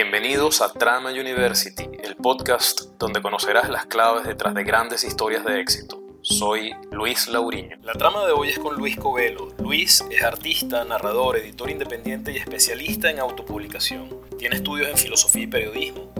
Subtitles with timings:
[0.00, 5.60] Bienvenidos a Trama University, el podcast donde conocerás las claves detrás de grandes historias de
[5.60, 6.00] éxito.
[6.22, 7.78] Soy Luis Lauriño.
[7.82, 9.48] La trama de hoy es con Luis Covelo.
[9.58, 14.20] Luis es artista, narrador, editor independiente y especialista en autopublicación.
[14.38, 16.12] Tiene estudios en filosofía y periodismo.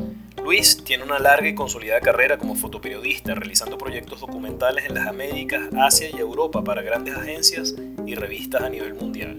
[0.42, 5.62] Luis tiene una larga y consolidada carrera como fotoperiodista, realizando proyectos documentales en las Américas,
[5.78, 9.38] Asia y Europa para grandes agencias y revistas a nivel mundial.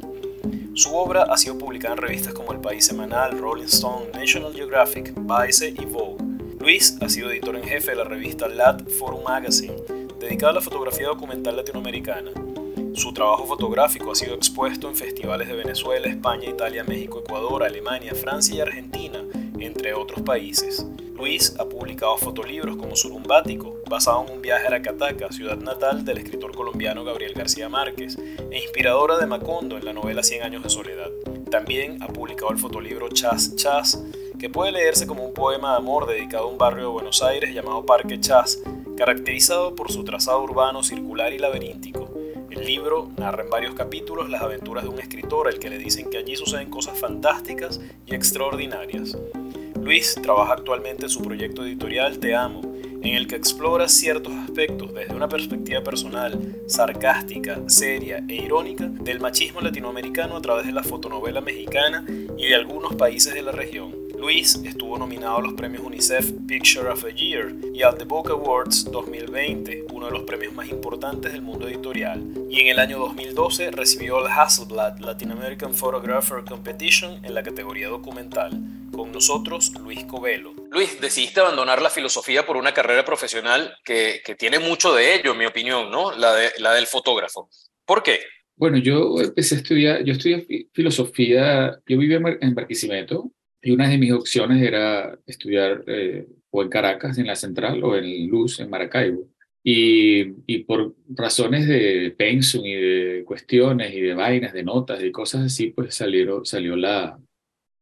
[0.80, 5.14] Su obra ha sido publicada en revistas como El País Semanal, Rolling Stone, National Geographic,
[5.14, 6.24] Vice y Vogue.
[6.58, 9.76] Luis ha sido editor en jefe de la revista Lat Forum Magazine,
[10.22, 12.32] dedicada a la fotografía documental latinoamericana.
[12.94, 18.16] Su trabajo fotográfico ha sido expuesto en festivales de Venezuela, España, Italia, México, Ecuador, Alemania,
[18.16, 19.22] Francia y Argentina,
[19.60, 20.88] entre otros países.
[21.20, 26.20] Luis ha publicado fotolibros como Surumbático, basado en un viaje a Aracataca, ciudad natal del
[26.20, 30.70] escritor colombiano Gabriel García Márquez, e inspiradora de Macondo en la novela Cien años de
[30.70, 31.10] soledad.
[31.52, 34.02] También ha publicado el fotolibro Chas Chas,
[34.40, 37.54] que puede leerse como un poema de amor dedicado a un barrio de Buenos Aires
[37.54, 38.64] llamado Parque Chas,
[38.96, 42.10] caracterizado por su trazado urbano circular y laberíntico.
[42.50, 46.10] El libro narra en varios capítulos las aventuras de un escritor al que le dicen
[46.10, 49.18] que allí suceden cosas fantásticas y extraordinarias.
[49.82, 52.62] Luis trabaja actualmente en su proyecto editorial Te Amo,
[53.02, 59.20] en el que explora ciertos aspectos desde una perspectiva personal, sarcástica, seria e irónica del
[59.20, 62.06] machismo latinoamericano a través de la fotonovela mexicana
[62.38, 63.99] y de algunos países de la región.
[64.20, 68.30] Luis estuvo nominado a los premios UNICEF Picture of the Year y al The Book
[68.30, 72.22] Awards 2020, uno de los premios más importantes del mundo editorial.
[72.50, 77.88] Y en el año 2012 recibió el Hasselblad Latin American Photographer Competition en la categoría
[77.88, 78.52] documental.
[78.92, 80.54] Con nosotros, Luis Covelo.
[80.70, 85.32] Luis, decidiste abandonar la filosofía por una carrera profesional que, que tiene mucho de ello,
[85.32, 86.12] en mi opinión, ¿no?
[86.12, 87.50] La, de, la del fotógrafo.
[87.86, 88.20] ¿Por qué?
[88.58, 93.32] Bueno, yo empecé a estudiar, yo estudié filosofía, yo vivía en Barquisimeto
[93.62, 97.96] y una de mis opciones era estudiar eh, o en Caracas, en la central, o
[97.96, 99.28] en Luz, en Maracaibo.
[99.64, 105.12] Y, y, por razones de pensum y de cuestiones y de vainas, de notas y
[105.12, 107.20] cosas así, pues salieron, salió la,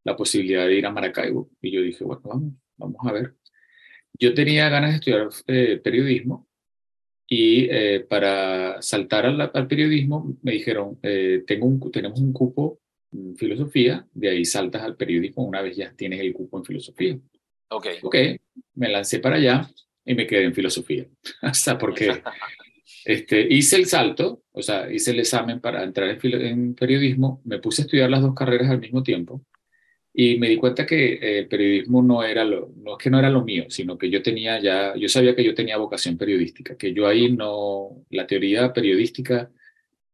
[0.03, 1.49] la posibilidad de ir a Maracaibo.
[1.61, 3.35] Y yo dije, bueno, vamos, vamos a ver.
[4.19, 6.47] Yo tenía ganas de estudiar eh, periodismo
[7.27, 12.79] y eh, para saltar al, al, periodismo me dijeron, eh, tengo un, tenemos un cupo
[13.35, 17.19] filosofía, de ahí saltas al periodismo una vez ya tienes el cupo en filosofía.
[17.69, 17.87] Ok.
[18.03, 18.15] Ok,
[18.75, 19.69] me lancé para allá
[20.05, 21.05] y me quedé en filosofía.
[21.41, 22.21] Hasta porque
[23.05, 27.59] este, hice el salto, o sea, hice el examen para entrar en, en periodismo, me
[27.59, 29.43] puse a estudiar las dos carreras al mismo tiempo
[30.19, 33.19] y me di cuenta que eh, el periodismo no era lo, no es que no
[33.19, 36.75] era lo mío, sino que yo tenía ya, yo sabía que yo tenía vocación periodística,
[36.75, 39.51] que yo ahí no, la teoría periodística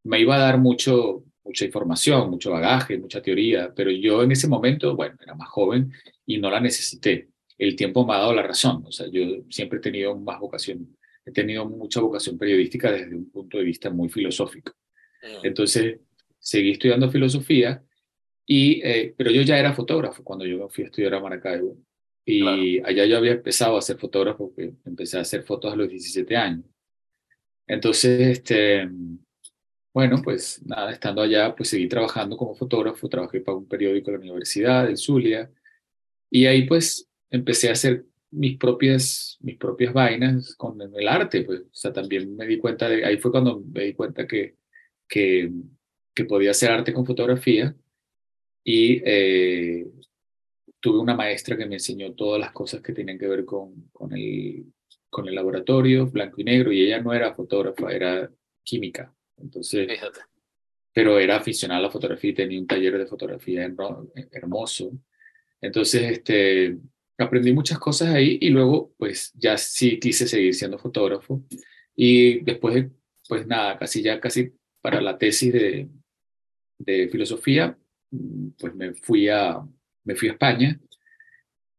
[0.04, 4.48] me iba a dar mucho, mucha información, mucho bagaje, mucha teoría, pero yo en ese
[4.48, 5.92] momento, bueno, era más joven
[6.26, 7.30] y no la necesité.
[7.58, 10.98] El tiempo me ha dado la razón, o sea, yo siempre he tenido más vocación,
[11.26, 14.74] he tenido mucha vocación periodística desde un punto de vista muy filosófico.
[15.22, 15.46] Mm.
[15.46, 16.00] Entonces,
[16.40, 17.84] seguí estudiando filosofía
[18.46, 21.78] y, eh, pero yo ya era fotógrafo cuando yo fui a estudiar a Maracaibo.
[22.26, 25.90] Y allá yo había empezado a ser fotógrafo, porque empecé a hacer fotos a los
[25.90, 26.66] 17 años.
[27.68, 28.90] Entonces, este,
[29.94, 34.18] bueno, pues nada, estando allá, pues seguí trabajando como fotógrafo, trabajé para un periódico de
[34.18, 35.52] la universidad, el Zulia,
[36.32, 41.62] y ahí pues empecé a hacer mis propias, mis propias vainas con el arte, pues,
[41.62, 44.56] o sea, también me di cuenta de, ahí fue cuando me di cuenta que,
[45.08, 45.52] que,
[46.28, 47.76] podía hacer arte con fotografía,
[48.64, 49.86] y eh,
[50.80, 54.14] tuve una maestra que me enseñó todas las cosas que tenían que ver con, con,
[54.14, 54.66] el,
[55.10, 58.32] con el laboratorio, blanco y negro, y ella no era fotógrafa, era
[58.64, 59.14] química.
[59.38, 60.22] Entonces, Fíjate.
[60.94, 63.70] pero era aficionada a la fotografía y tenía un taller de fotografía
[64.32, 64.92] hermoso.
[65.62, 66.78] Entonces, este,
[67.18, 71.44] aprendí muchas cosas ahí y luego, pues ya sí quise seguir siendo fotógrafo.
[71.96, 72.86] Y después,
[73.28, 74.52] pues nada, casi ya casi
[74.82, 75.88] para la tesis de,
[76.78, 77.78] de filosofía,
[78.60, 79.62] pues me fui a,
[80.04, 80.80] me fui a España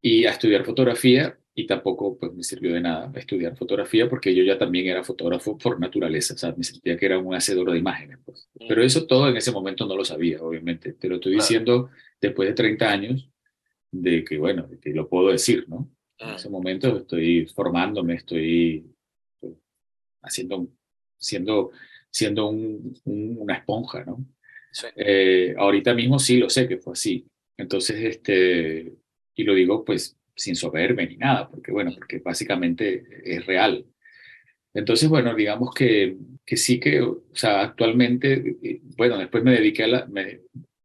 [0.01, 4.43] y a estudiar fotografía y tampoco pues me sirvió de nada estudiar fotografía porque yo
[4.43, 7.79] ya también era fotógrafo por naturaleza, o sea, me sentía que era un hacedor de
[7.79, 8.19] imágenes.
[8.25, 8.49] Pues.
[8.69, 10.95] Pero eso todo en ese momento no lo sabía, obviamente.
[10.95, 11.91] Te lo estoy diciendo
[12.21, 13.31] después de 30 años
[13.93, 15.89] de que, bueno, de que lo puedo decir, ¿no?
[16.19, 18.85] En ese momento estoy formándome, estoy
[19.39, 19.55] pues,
[20.23, 20.67] haciendo,
[21.17, 21.71] siendo,
[22.11, 24.25] siendo un, un, una esponja, ¿no?
[24.97, 27.25] Eh, ahorita mismo sí lo sé que fue así.
[27.57, 28.93] Entonces, este,
[29.37, 33.87] y lo digo pues sin soberbia ni nada, porque bueno, porque básicamente es real.
[34.73, 38.57] Entonces, bueno, digamos que, que sí que, o sea, actualmente,
[38.97, 40.41] bueno, después me dediqué a la, me,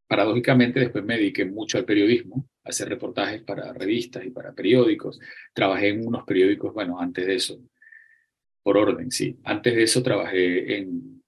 [0.07, 5.19] paradójicamente después me dediqué mucho al periodismo, hacer reportajes para revistas y para periódicos.
[5.53, 7.61] Trabajé en unos periódicos, bueno, antes de eso,
[8.63, 9.39] por orden, sí.
[9.43, 11.23] Antes de eso trabajé en,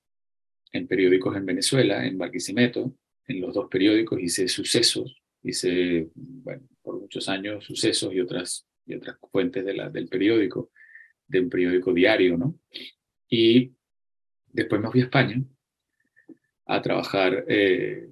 [0.71, 2.95] en periódicos en Venezuela, en Barquisimeto,
[3.27, 8.95] en los dos periódicos hice sucesos, hice, bueno, por muchos años sucesos y otras, y
[8.95, 10.71] otras fuentes de la, del periódico,
[11.27, 12.59] de un periódico diario, ¿no?
[13.29, 13.71] Y
[14.47, 15.41] después me fui a España
[16.65, 18.09] a trabajar eh,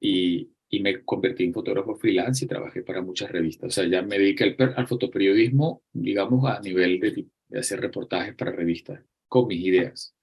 [0.00, 3.68] y, y, me convertí en fotógrafo freelance y trabajé para muchas revistas.
[3.68, 8.34] O sea, ya me dediqué al, al fotoperiodismo, digamos, a nivel de, de hacer reportajes
[8.34, 10.14] para revistas con mis ideas.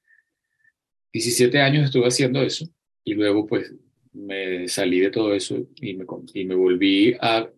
[1.14, 2.68] 17 años estuve haciendo eso
[3.04, 3.74] y luego pues
[4.14, 7.50] me salí de todo eso y me, y me volví a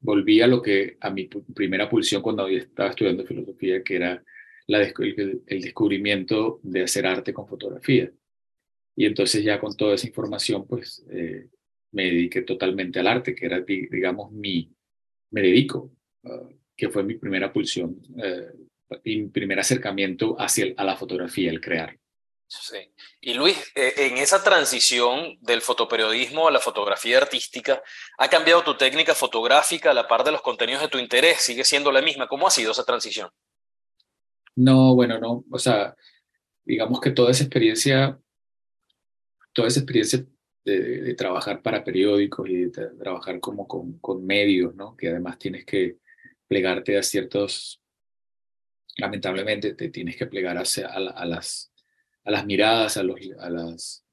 [0.00, 4.22] volví a lo que a mi primera pulsión cuando estaba estudiando filosofía que era
[4.66, 8.10] la, el, el descubrimiento de hacer arte con fotografía.
[8.94, 11.48] Y entonces ya con toda esa información pues eh,
[11.92, 14.70] me dediqué totalmente al arte que era digamos mi
[15.30, 15.92] me dedico
[16.22, 21.50] uh, que fue mi primera pulsión uh, mi primer acercamiento hacia el, a la fotografía
[21.50, 21.98] el crear
[22.48, 22.78] Sí.
[23.20, 27.82] Y Luis, eh, en esa transición del fotoperiodismo a la fotografía artística,
[28.18, 31.38] ¿ha cambiado tu técnica fotográfica a la par de los contenidos de tu interés?
[31.40, 32.28] ¿Sigue siendo la misma?
[32.28, 33.30] ¿Cómo ha sido esa transición?
[34.54, 35.44] No, bueno, no.
[35.50, 35.96] O sea,
[36.64, 38.18] digamos que toda esa experiencia,
[39.52, 40.24] toda esa experiencia
[40.64, 44.96] de, trabajar para periódicos y de trabajar como con, medios, ¿no?
[44.96, 45.98] Que además tienes que
[46.48, 47.80] plegarte a ciertos,
[48.98, 51.72] lamentablemente te tienes que plegar a las
[52.26, 54.04] a las miradas, a los, a las,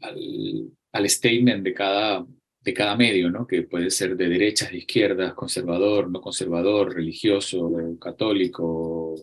[0.00, 2.24] al, statement de cada,
[2.60, 3.46] de cada medio, ¿no?
[3.46, 9.16] que puede ser de derechas, de izquierdas, conservador, no conservador, religioso, católico,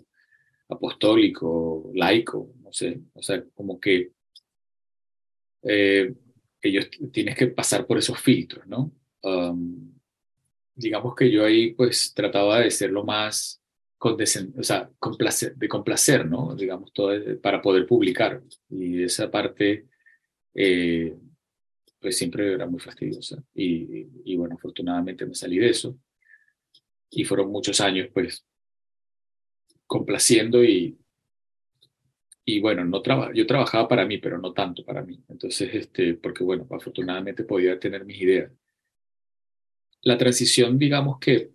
[0.68, 4.12] apostólico, laico, no sé, o sea, como que
[5.64, 6.14] eh,
[6.62, 8.92] ellos tienes que pasar por esos filtros, ¿no?
[9.24, 9.94] Um,
[10.76, 13.61] digamos que yo ahí pues trataba de ser lo más
[14.04, 16.56] o sea, complacer, de complacer, ¿no?
[16.56, 18.42] Digamos, todo para poder publicar.
[18.70, 19.88] Y esa parte,
[20.56, 21.16] eh,
[22.00, 23.44] pues siempre era muy fastidiosa.
[23.54, 25.98] Y, y, bueno, afortunadamente me salí de eso.
[27.12, 28.44] Y fueron muchos años, pues,
[29.86, 30.98] complaciendo y,
[32.44, 35.24] y bueno, no traba, yo trabajaba para mí, pero no tanto para mí.
[35.30, 38.52] Entonces, este, porque bueno, afortunadamente podía tener mis ideas.
[40.02, 41.52] La transición, digamos que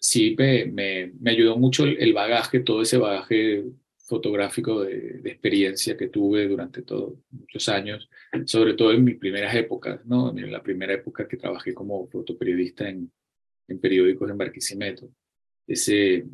[0.00, 3.64] sí me, me, me ayudó mucho el, el, bagaje, todo ese bagaje
[3.98, 8.08] fotográfico de, de, experiencia que tuve durante todos muchos años,
[8.44, 10.30] sobre todo en mis primeras épocas, ¿no?
[10.36, 13.10] En la primera época que trabajé como fotoperiodista en,
[13.68, 15.10] en periódicos en Barquisimeto.
[15.66, 16.26] Ese,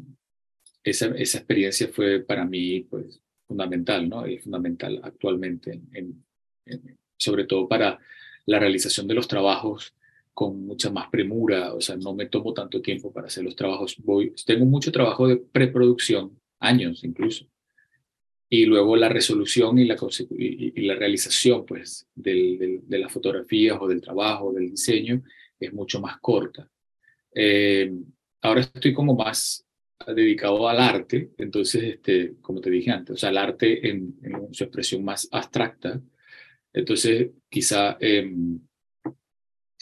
[0.82, 4.26] esa, esa experiencia fue para mí pues, fundamental, ¿no?
[4.26, 6.24] Y fundamental actualmente, en,
[6.66, 7.98] en, sobre todo para
[8.46, 9.94] la realización de los trabajos
[10.32, 13.96] con mucha más premura, o sea, no me tomo tanto tiempo para hacer los trabajos.
[13.98, 17.46] Voy, tengo mucho trabajo de preproducción, años incluso,
[18.48, 19.96] y luego la resolución y la,
[20.36, 25.22] y, la realización pues, del, del, de las fotografías o del trabajo, del diseño,
[25.58, 26.68] es mucho más corta.
[27.34, 27.92] Eh,
[28.40, 29.64] ahora estoy como más
[30.06, 34.54] dedicado al arte, entonces, este, como te dije antes, o sea, el arte en, en
[34.54, 36.00] su expresión más abstracta,
[36.72, 37.98] entonces quizá...
[38.00, 38.32] Eh,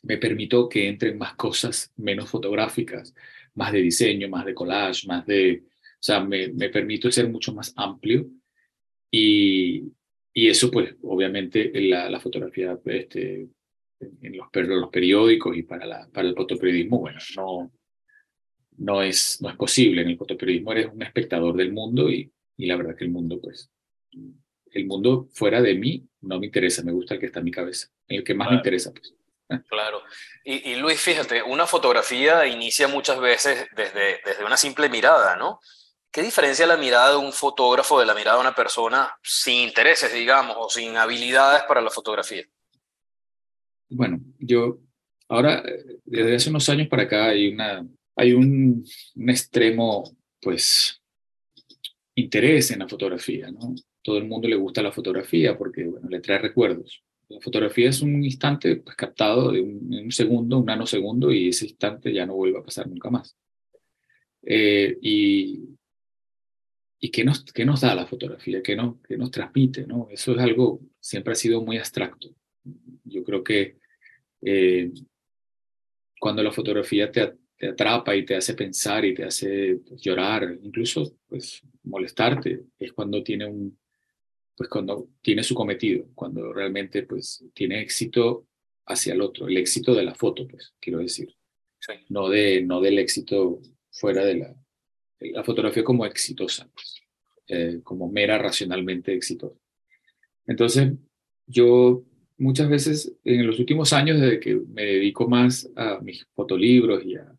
[0.02, 3.14] me permito que entren más cosas menos fotográficas,
[3.55, 7.52] más de diseño, más de collage, más de, o sea, me, me permito ser mucho
[7.52, 8.26] más amplio
[9.11, 9.85] y,
[10.33, 13.49] y eso pues obviamente en la, la fotografía este,
[14.00, 17.73] en los, los periódicos y para, la, para el fotoperiodismo, bueno, no,
[18.76, 20.02] no, es, no es posible.
[20.02, 23.40] En el fotoperiodismo eres un espectador del mundo y, y la verdad que el mundo
[23.40, 23.71] pues
[24.73, 27.50] el mundo fuera de mí no me interesa, me gusta el que está en mi
[27.50, 29.14] cabeza, el que más me interesa pues.
[29.69, 30.02] Claro.
[30.45, 35.61] Y, Luis, fíjate, una fotografía inicia muchas veces desde, desde una simple mirada, ¿no?
[36.11, 40.12] ¿Qué diferencia la mirada de un fotógrafo de la mirada de una persona sin intereses,
[40.12, 42.45] digamos, o sin habilidades para la fotografía?
[43.90, 44.78] Bueno, yo
[45.28, 45.62] ahora,
[46.05, 47.87] desde hace unos años para acá, hay, una,
[48.17, 48.85] hay un,
[49.17, 50.05] un extremo,
[50.40, 51.00] pues,
[52.14, 53.75] interés en la fotografía, ¿no?
[54.02, 58.00] Todo el mundo le gusta la fotografía porque, bueno, le trae recuerdos la fotografía es
[58.00, 62.35] un instante pues, captado de un, un, segundo, un nanosegundo, y ese instante ya no
[62.35, 63.37] vuelve a pasar nunca más.
[64.42, 65.78] Eh, y,
[67.00, 68.62] ¿Y qué nos, qué nos da la fotografía?
[68.62, 69.87] ¿Qué nos, qué nos transmite?
[69.87, 70.08] ¿no?
[70.11, 72.35] Eso es algo, siempre ha sido muy abstracto.
[73.04, 73.76] Yo creo que
[74.42, 74.90] eh,
[76.18, 80.58] cuando la fotografía te, te, atrapa y te hace pensar y te hace pues, llorar,
[80.61, 83.77] incluso pues, molestarte, es cuando tiene un,
[84.59, 88.49] pues cuando tiene su cometido, cuando realmente pues tiene éxito
[88.87, 91.33] hacia el otro, el éxito de la foto, pues quiero decir.
[92.09, 93.61] no, de, no del éxito
[93.93, 94.57] fuera de la,
[95.21, 97.00] la fotografía como exitosa, pues,
[97.47, 99.61] eh, como mera racionalmente exitosa.
[100.45, 100.93] Entonces,
[101.47, 102.03] yo
[102.37, 107.15] muchas veces en los últimos años, desde que me dedico más a mis fotolibros y
[107.15, 107.33] a...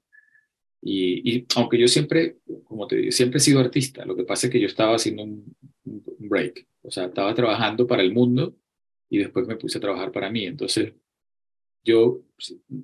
[0.82, 4.54] Y, aunque yo siempre, como te digo, siempre he sido artista, lo que pasa es
[4.54, 8.56] que yo estaba haciendo un, un break, o sea, estaba trabajando para el mundo
[9.12, 10.46] y después me puse a trabajar para mí.
[10.46, 10.92] Entonces,
[11.84, 12.24] yo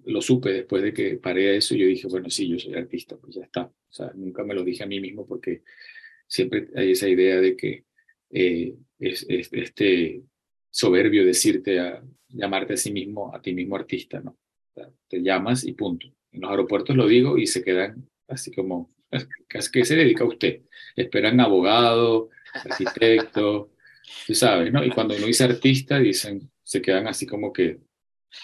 [0.06, 3.34] lo supe después de que paré eso, yo dije, bueno, sí, yo soy artista, pues
[3.36, 3.64] ya está.
[3.64, 5.64] O sea, nunca me lo dije a mí mismo porque
[6.28, 7.86] siempre hay esa idea de que
[8.30, 10.22] eh, es, este
[10.70, 14.38] soberbio decirte a llamarte a sí mismo, a ti mismo artista, ¿no?
[15.08, 16.06] te llamas y punto.
[16.32, 18.94] En los aeropuertos lo digo y se quedan así como,
[19.50, 20.62] ¿qué se dedica usted?
[20.96, 23.72] Esperan abogado, arquitecto,
[24.28, 24.84] tú sabes, ¿no?
[24.84, 27.80] Y cuando uno dice artista, dicen, se quedan así como que,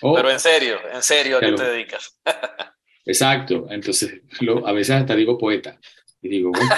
[0.01, 0.15] Oh.
[0.15, 2.17] Pero en serio, en serio, ¿a qué te dedicas?
[3.05, 5.79] Exacto, entonces lo, a veces hasta digo poeta.
[6.21, 6.75] Y digo, bueno,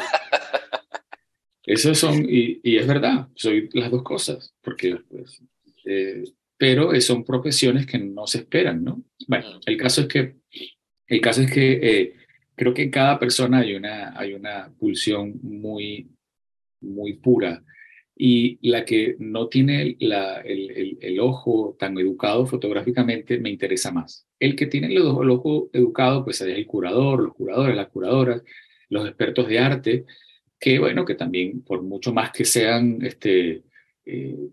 [1.66, 5.42] eso son, y, y, es verdad, soy las dos cosas, porque, pues,
[5.86, 6.24] eh,
[6.58, 9.04] pero son profesiones que no se esperan, ¿no?
[9.28, 9.60] Bueno, mm.
[9.66, 10.38] el caso es que,
[11.08, 12.16] el caso es que eh,
[12.56, 16.10] creo que en cada persona hay una, hay una pulsión muy,
[16.80, 17.62] muy pura
[18.16, 24.28] y la que no tiene el, el, ojo tan educado fotográficamente me interesa más.
[24.40, 28.44] El que tiene el, ojo educado, pues es el curador, los curadores, las curadoras,
[28.90, 30.06] los expertos de arte,
[30.60, 33.64] que bueno, que también por mucho más que sean este,
[34.06, 34.50] eh,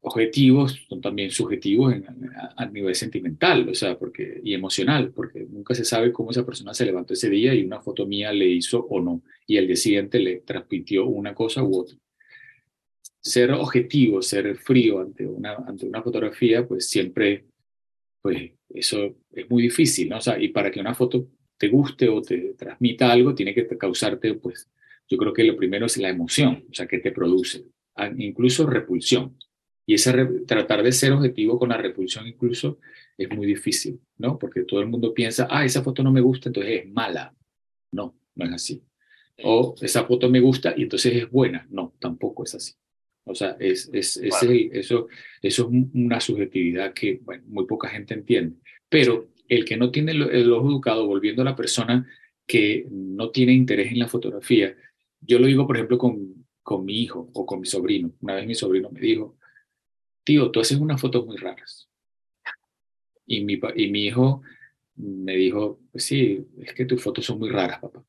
[0.00, 5.74] objetivos, son también subjetivos a, a, nivel sentimental, o sea, porque, y emocional, porque nunca
[5.74, 8.80] se sabe cómo esa persona se levantó ese día y una foto mía le hizo
[8.80, 11.96] o no, y el día siguiente le transmitió una cosa u otra
[13.30, 17.44] ser objetivo, ser frío ante una, ante una fotografía, pues siempre,
[18.22, 20.18] pues eso es muy difícil, ¿no?
[20.18, 21.28] O sea, y para que una foto
[21.58, 24.68] te guste o te transmita algo, tiene que causarte, pues,
[25.08, 27.64] yo creo que lo primero es la emoción, o sea, que te produce,
[28.18, 29.36] incluso repulsión.
[29.88, 30.12] Y ese
[30.46, 32.80] tratar de ser objetivo con la repulsión incluso
[33.16, 34.36] es muy difícil, ¿no?
[34.36, 37.32] Porque todo el mundo piensa, ah, esa foto no me gusta, entonces es mala.
[37.92, 38.82] No, no es así.
[39.44, 41.66] O esa foto me gusta y entonces es buena.
[41.70, 42.74] No, tampoco es así.
[43.28, 44.42] O sea, es, es, es
[44.72, 45.08] eso,
[45.42, 48.56] eso es una subjetividad que bueno, muy poca gente entiende.
[48.88, 52.06] Pero el que no tiene el, ojo educado, volviendo a la persona
[52.46, 54.76] que no tiene interés en la fotografía,
[55.20, 58.12] yo lo digo, por ejemplo, con, con mi hijo o con mi sobrino.
[58.20, 59.36] Una vez mi sobrino me dijo,
[60.22, 61.88] tío, tú haces unas fotos muy raras.
[63.26, 64.42] Y mi, y mi hijo
[64.94, 68.04] me dijo, pues sí, es que tus fotos son muy raras, papá.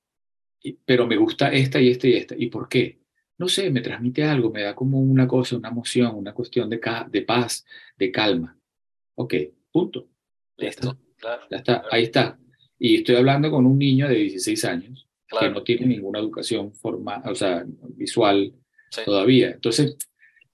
[0.85, 2.35] pero me gusta esta y esta y esta.
[2.37, 2.99] ¿Y por qué?
[3.37, 6.79] No sé, me transmite algo, me da como una cosa, una emoción, una cuestión de,
[7.09, 7.65] de paz,
[7.97, 8.57] de calma.
[9.15, 9.33] Ok,
[9.71, 10.07] punto.
[10.57, 11.43] Listo, claro.
[11.51, 12.39] Ya está, ahí está.
[12.79, 15.07] Y estoy hablando con un niño de 16 años
[15.39, 17.65] que no tiene ninguna educación formal, o sea,
[17.95, 18.53] visual
[19.05, 19.51] todavía.
[19.51, 19.97] Entonces,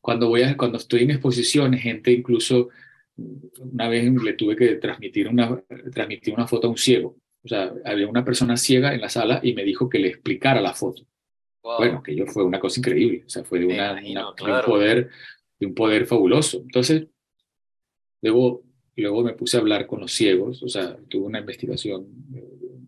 [0.02, 2.70] cuando, voy a, cuando estoy en exposiciones, gente incluso,
[3.16, 5.62] una vez le tuve que transmitir una,
[5.94, 7.18] transmitir una foto a un ciego.
[7.44, 10.62] O sea, había una persona ciega en la sala y me dijo que le explicara
[10.62, 11.04] la foto.
[11.64, 15.10] Bueno, que yo fue una cosa increíble, o sea, fue de, una, un poder,
[15.58, 16.58] de un poder fabuloso.
[16.62, 17.08] Entonces,
[18.22, 18.64] luego,
[18.98, 22.06] luego me puse a hablar con los ciegos, o sea, tuve una investigación,
[22.36, 22.44] eh,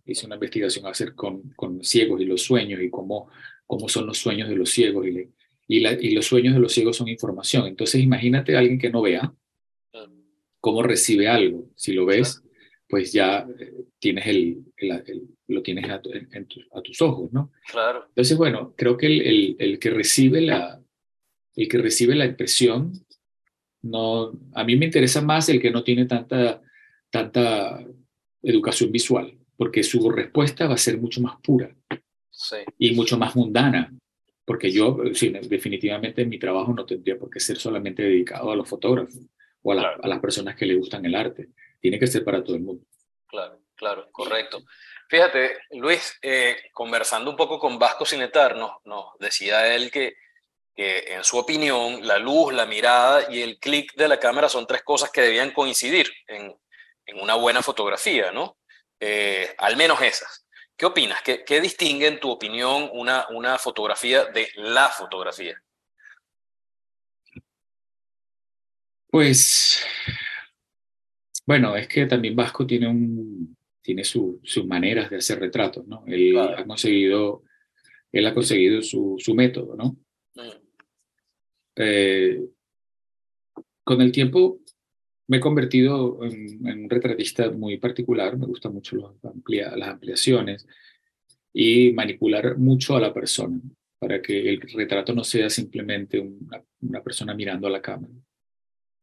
[0.05, 3.29] hice una investigación a hacer con, con ciegos y los sueños y cómo,
[3.65, 5.29] cómo son los sueños de los ciegos y,
[5.67, 7.67] y, la, y los sueños de los ciegos son información.
[7.67, 9.33] Entonces, imagínate a alguien que no vea,
[10.59, 11.69] cómo recibe algo.
[11.75, 12.43] Si lo ves,
[12.89, 14.64] pues ya eh, tienes el,
[15.47, 17.51] lo tienes a, a, tus ojos, ¿no?
[17.69, 18.05] Claro.
[18.09, 20.81] Entonces, bueno, creo que el, el, que recibe la,
[21.55, 22.93] el que recibe la impresión,
[23.81, 26.61] no, a mí me interesa más el que no tiene tanta,
[27.09, 27.85] tanta
[28.41, 31.73] educación visual, porque su respuesta va a ser mucho más pura
[32.29, 32.57] sí.
[32.77, 33.93] y mucho más mundana,
[34.43, 38.55] porque yo sí, definitivamente en mi trabajo no tendría por qué ser solamente dedicado a
[38.55, 39.19] los fotógrafos
[39.61, 42.55] o a, a las personas que le gustan el arte tiene que ser para todo
[42.55, 42.83] el mundo.
[43.27, 44.63] Claro, claro, correcto.
[45.07, 50.15] Fíjate, Luis, eh, conversando un poco con Vasco Sinetar, nos, decía él que,
[50.75, 54.65] que, en su opinión, la luz, la mirada y el clic de la cámara son
[54.65, 56.55] tres cosas que debían coincidir en,
[57.05, 58.57] en una buena fotografía, ¿no?
[58.99, 60.47] Eh, al menos esas.
[60.75, 61.21] ¿Qué opinas?
[61.21, 65.61] ¿Qué, ¿Qué, distingue, en tu opinión, una, una fotografía de la fotografía?
[69.09, 69.85] Pues
[71.45, 73.55] bueno, es que también Vasco tiene, un,
[73.85, 76.03] tiene sus maneras de hacer retratos, ¿no?
[76.07, 77.43] Él ha conseguido,
[78.11, 79.95] él ha conseguido su, su método, ¿no?
[80.33, 80.49] Mm.
[81.75, 82.45] Eh,
[83.83, 84.59] con el tiempo,
[85.27, 89.13] me he convertido en, un retratista muy particular, me gustan mucho los
[89.45, 90.65] las ampliaciones
[91.53, 93.61] y manipular mucho a la persona
[93.99, 98.13] para que el retrato no sea simplemente una, una persona mirando a la cámara.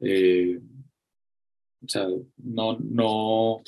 [0.01, 0.59] Eh,
[1.85, 2.09] o sea,
[2.39, 3.62] no, no,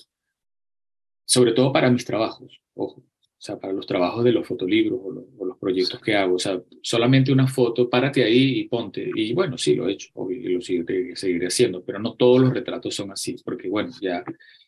[1.25, 5.45] sobre todo para mis trabajos, ojo, o sea, para los trabajos de los fotolibros o
[5.45, 9.11] los, proyectos que hago, o sea, solamente una foto, párate ahí y ponte.
[9.15, 12.53] Y bueno, sí, lo he hecho, y lo seguiré, seguiré haciendo, pero no todos los
[12.53, 14.19] retratos son así, porque bueno, ya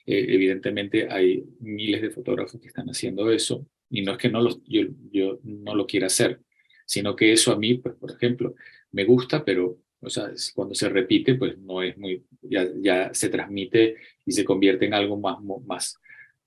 [0.07, 4.41] eh, evidentemente hay miles de fotógrafos que están haciendo eso, y no es que no
[4.41, 4.83] lo, yo,
[5.13, 6.41] yo no lo quiera hacer,
[6.87, 8.55] sino que eso a mí, pues, por ejemplo,
[8.93, 13.29] me gusta, pero o sea, cuando se repite, pues no es muy, ya, ya se
[13.29, 15.99] transmite y se convierte en algo más, más,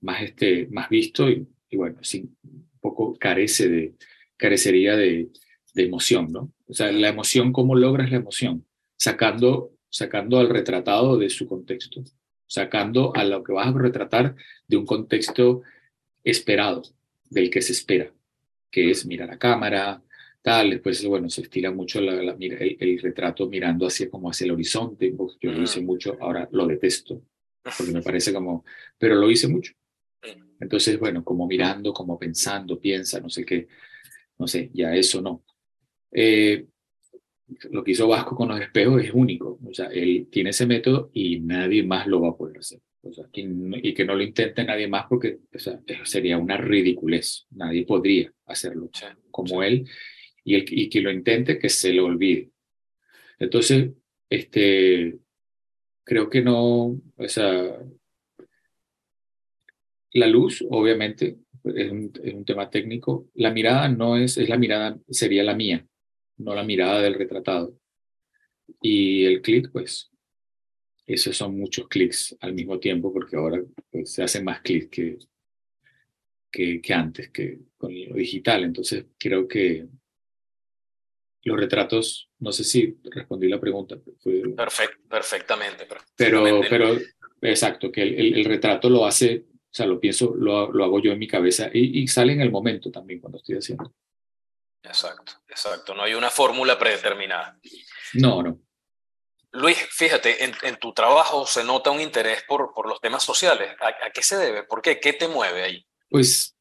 [0.01, 3.93] más, este, más visto y, bueno, sí, un poco carece de,
[4.37, 5.29] carecería de,
[5.73, 6.53] de, emoción, ¿no?
[6.67, 8.65] O sea, la emoción, ¿cómo logras la emoción?
[8.97, 12.03] Sacando, sacando al retratado de su contexto,
[12.47, 14.35] sacando a lo que vas a retratar
[14.67, 15.61] de un contexto
[16.23, 16.83] esperado,
[17.29, 18.11] del que se espera,
[18.71, 20.01] que es mirar a cámara,
[20.41, 25.13] tal, después, bueno, se estira mucho la, el, retrato mirando hacia como hacia el horizonte,
[25.39, 27.21] yo lo hice mucho, ahora lo detesto,
[27.77, 28.65] porque me parece como,
[28.97, 29.73] pero lo hice mucho.
[30.59, 33.67] Entonces, bueno, como mirando, como pensando, piensa, no sé qué,
[34.37, 35.43] no sé, ya eso no.
[36.11, 36.65] Eh,
[37.71, 41.09] lo que hizo Vasco con los espejos es único, o sea, él tiene ese método
[41.13, 42.79] y nadie más lo va a poder hacer.
[43.01, 47.47] O sea, y, que no lo intente nadie más porque o sea, sería una ridiculez.
[47.51, 48.89] Nadie podría hacerlo
[49.31, 49.87] como él
[50.43, 52.51] y, el, y que lo intente, que se lo olvide.
[53.39, 53.91] Entonces,
[54.29, 55.17] este,
[56.03, 57.79] creo que no, o sea,
[60.13, 63.29] la luz, obviamente, es un, es un, tema técnico.
[63.35, 65.85] La mirada no es, es la mirada, sería la mía,
[66.37, 67.75] no la mirada del retratado.
[68.81, 70.11] Y el clic, pues,
[71.05, 73.61] esos son muchos clics al mismo tiempo, porque ahora
[73.91, 75.17] pues, se hacen más clics que,
[76.51, 78.63] que, que, antes, que con lo digital.
[78.63, 79.87] Entonces, creo que
[81.43, 83.97] los retratos, no sé si respondí la pregunta.
[85.07, 86.97] perfectamente, Pero, pero
[87.41, 91.11] exacto, que el, el, retrato lo hace, o sea, lo pienso, lo, lo hago yo
[91.11, 93.93] en mi cabeza y, y, sale en el momento también cuando estoy haciendo.
[94.81, 95.93] Exacto, exacto.
[95.93, 97.59] No hay una fórmula predeterminada.
[98.13, 98.59] No, no.
[99.51, 103.69] Luis, fíjate, en, en, tu trabajo se nota un interés por, por los temas sociales.
[103.79, 104.63] ¿A, ¿A, qué se debe?
[104.63, 104.99] ¿Por qué?
[104.99, 105.85] ¿Qué te mueve ahí?
[106.09, 106.55] Pues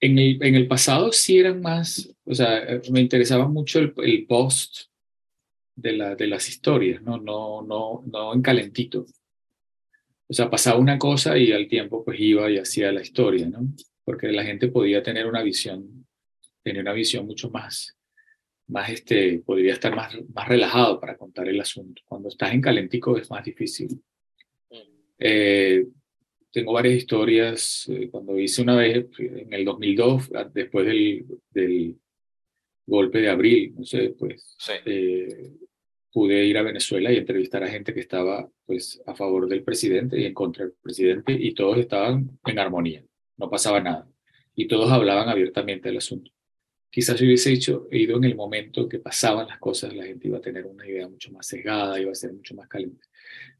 [0.00, 4.26] en el, en el pasado sí eran más, o sea, me interesaba mucho el, el
[4.26, 4.88] post
[5.74, 7.18] de, la, de las historias, ¿no?
[7.18, 9.06] No, no, no en calentito.
[10.28, 13.60] O sea, pasaba una cosa y al tiempo pues iba y hacía la historia, ¿no?
[14.04, 16.06] Porque la gente podía tener una visión,
[16.62, 17.96] tener una visión mucho más,
[18.68, 22.02] más este, podría estar más, más relajado para contar el asunto.
[22.04, 23.88] Cuando estás en calentico es más difícil.
[25.18, 25.86] Eh,
[26.50, 27.86] tengo varias historias.
[27.88, 31.96] Eh, cuando hice una vez, en el 2002, después del, del
[32.86, 35.52] golpe de abril, no sé, pues eh,
[36.16, 40.18] pude ir a Venezuela y entrevistar a gente que estaba pues a favor del presidente
[40.18, 43.04] y en contra del presidente y todos estaban en armonía,
[43.36, 44.08] no pasaba nada
[44.54, 46.30] y todos hablaban abiertamente del asunto.
[46.88, 50.38] Quizás si hubiese dicho, ido en el momento que pasaban las cosas, la gente iba
[50.38, 53.04] a tener una idea mucho más sesgada, iba a ser mucho más caliente.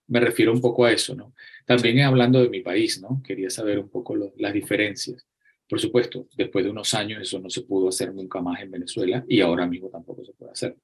[0.06, 1.34] Me refiero un poco a eso, ¿no?
[1.66, 3.20] También hablando de mi país, ¿no?
[3.22, 5.26] Quería saber un poco las diferencias.
[5.68, 9.22] Por supuesto, después de unos años eso no se pudo hacer nunca más en Venezuela
[9.28, 10.74] y ahora mismo tampoco se puede hacer.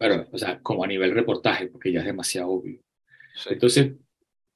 [0.00, 2.80] Pero, o sea, como a nivel reportaje, porque ya es demasiado obvio.
[3.50, 3.92] Entonces,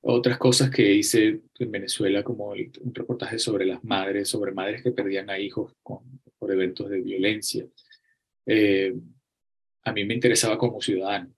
[0.00, 4.92] otras cosas que hice en Venezuela, como un reportaje sobre las madres, sobre madres que
[4.92, 5.98] perdían a hijos con,
[6.38, 7.66] por eventos de violencia.
[8.46, 8.94] Eh,
[9.82, 11.30] a mí me interesaba como ciudadano,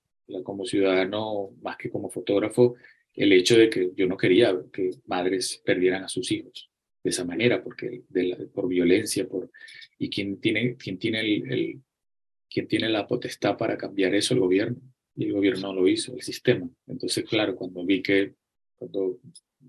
[0.44, 2.76] como ciudadano más que como fotógrafo,
[3.12, 6.70] el hecho de que yo no quería que madres perdieran a sus hijos
[7.02, 8.02] de esa manera, porque
[8.54, 9.50] por violencia, por
[9.98, 11.80] y quien tiene, quien tiene el,
[12.48, 14.78] quien tiene la potestad para cambiar eso, el gobierno,
[15.14, 16.68] y el gobierno no lo hizo, el sistema.
[16.86, 18.34] Entonces, claro, cuando vi que
[18.76, 19.18] cuando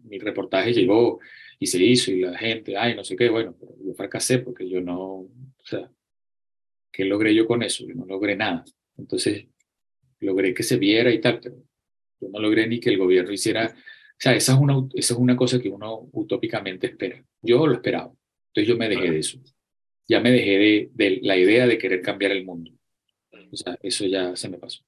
[0.03, 1.19] mi reportaje llegó
[1.59, 4.69] y se hizo y la gente, ay, no sé qué, bueno, pero yo fracasé porque
[4.69, 5.89] yo no, o sea,
[6.91, 7.85] ¿qué logré yo con eso?
[7.87, 8.63] Yo no logré nada.
[8.97, 9.45] Entonces,
[10.19, 11.55] logré que se viera y tal, pero
[12.19, 15.19] yo no logré ni que el gobierno hiciera, o sea, esa es una, esa es
[15.19, 17.23] una cosa que uno utópicamente espera.
[17.41, 18.11] Yo lo esperaba,
[18.47, 19.39] entonces yo me dejé de eso.
[20.07, 22.71] Ya me dejé de, la idea de querer cambiar el mundo.
[23.51, 24.83] O sea, eso ya se me pasó.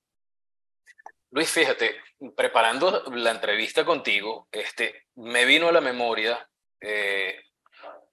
[1.31, 1.95] Luis, fíjate,
[2.35, 6.49] preparando la entrevista contigo, este, me vino a la memoria
[6.81, 7.35] eh,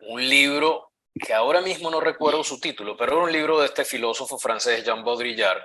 [0.01, 3.85] un libro que ahora mismo no recuerdo su título, pero era un libro de este
[3.85, 5.63] filósofo francés Jean Baudrillard,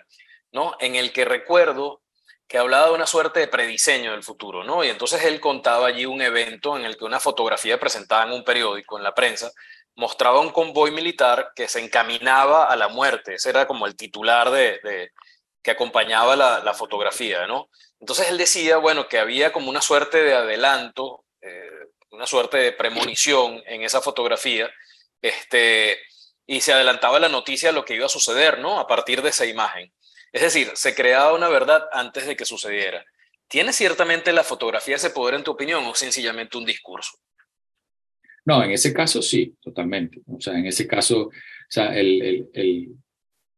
[0.52, 0.76] ¿no?
[0.80, 2.02] En el que recuerdo
[2.48, 4.84] que hablaba de una suerte de prediseño del futuro, ¿no?
[4.84, 8.44] Y entonces él contaba allí un evento en el que una fotografía presentada en un
[8.44, 9.52] periódico, en la prensa,
[9.96, 13.36] mostraba un convoy militar que se encaminaba a la muerte.
[13.36, 15.12] Ese era como el titular de,
[15.62, 17.70] que acompañaba la, fotografía, ¿no?
[18.00, 21.70] Entonces él decía, bueno, que había como una suerte de adelanto, eh,
[22.10, 24.70] una suerte de premonición en esa fotografía,
[25.22, 26.00] este,
[26.48, 28.80] y se adelantaba la noticia de lo que iba a suceder, ¿no?
[28.80, 29.94] A partir de esa imagen.
[30.32, 33.06] Es decir, se creaba una verdad antes de que sucediera.
[33.48, 37.18] ¿Tiene ciertamente la fotografía ese poder en tu opinión o sencillamente un discurso?
[38.46, 40.22] No, en ese caso sí, totalmente.
[40.28, 41.32] O sea, en ese caso, o
[41.70, 42.96] sea, el, el,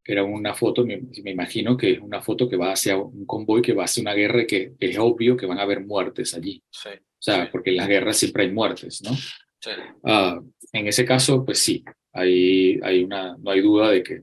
[0.06, 3.74] era una foto, me, imagino que es una foto que va hacia un convoy que
[3.74, 6.62] va hacia una guerra y que es obvio que van a haber muertes allí.
[6.70, 9.12] Sí, o sea, porque en las guerras siempre hay muertes, ¿no?
[9.16, 9.72] Sí.
[10.04, 10.42] Ah,
[10.74, 14.22] en ese caso, pues sí, hay, hay una, no hay duda de que,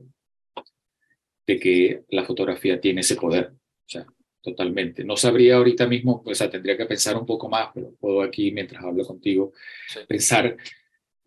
[1.47, 3.51] de que la fotografía tiene ese poder.
[3.51, 4.05] O sea,
[4.41, 5.03] totalmente.
[5.03, 8.51] No sabría ahorita mismo, o sea, tendría que pensar un poco más, pero puedo aquí,
[8.51, 9.53] mientras hablo contigo,
[10.07, 10.57] pensar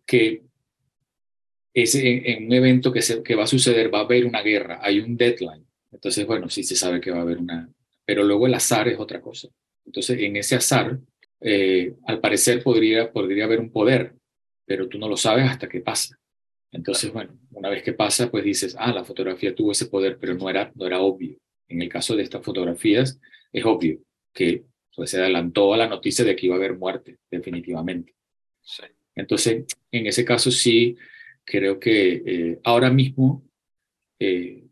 [0.05, 0.43] que
[1.73, 4.79] ese, en, un evento que, se, que va a suceder va a haber una guerra,
[4.81, 5.65] hay un deadline.
[5.91, 7.69] Entonces, bueno, sí se sabe que va a haber una...
[8.05, 9.49] Pero luego el azar es otra cosa.
[9.85, 10.99] Entonces, en ese azar,
[11.41, 14.15] eh, al parecer podría, podría haber un poder,
[14.65, 16.17] pero tú no lo sabes hasta que pasa.
[16.71, 20.33] Entonces, bueno, una vez que pasa, pues dices, ah, la fotografía tuvo ese poder, pero
[20.33, 21.37] no era, no era obvio.
[21.67, 23.19] En el caso de estas fotografías,
[23.51, 23.99] es obvio
[24.33, 28.15] que pues, se adelantó a la noticia de que iba a haber muerte, definitivamente.
[29.15, 30.97] Entonces, en ese caso sí,
[31.43, 33.47] creo que eh, ahora mismo
[34.19, 34.65] eh,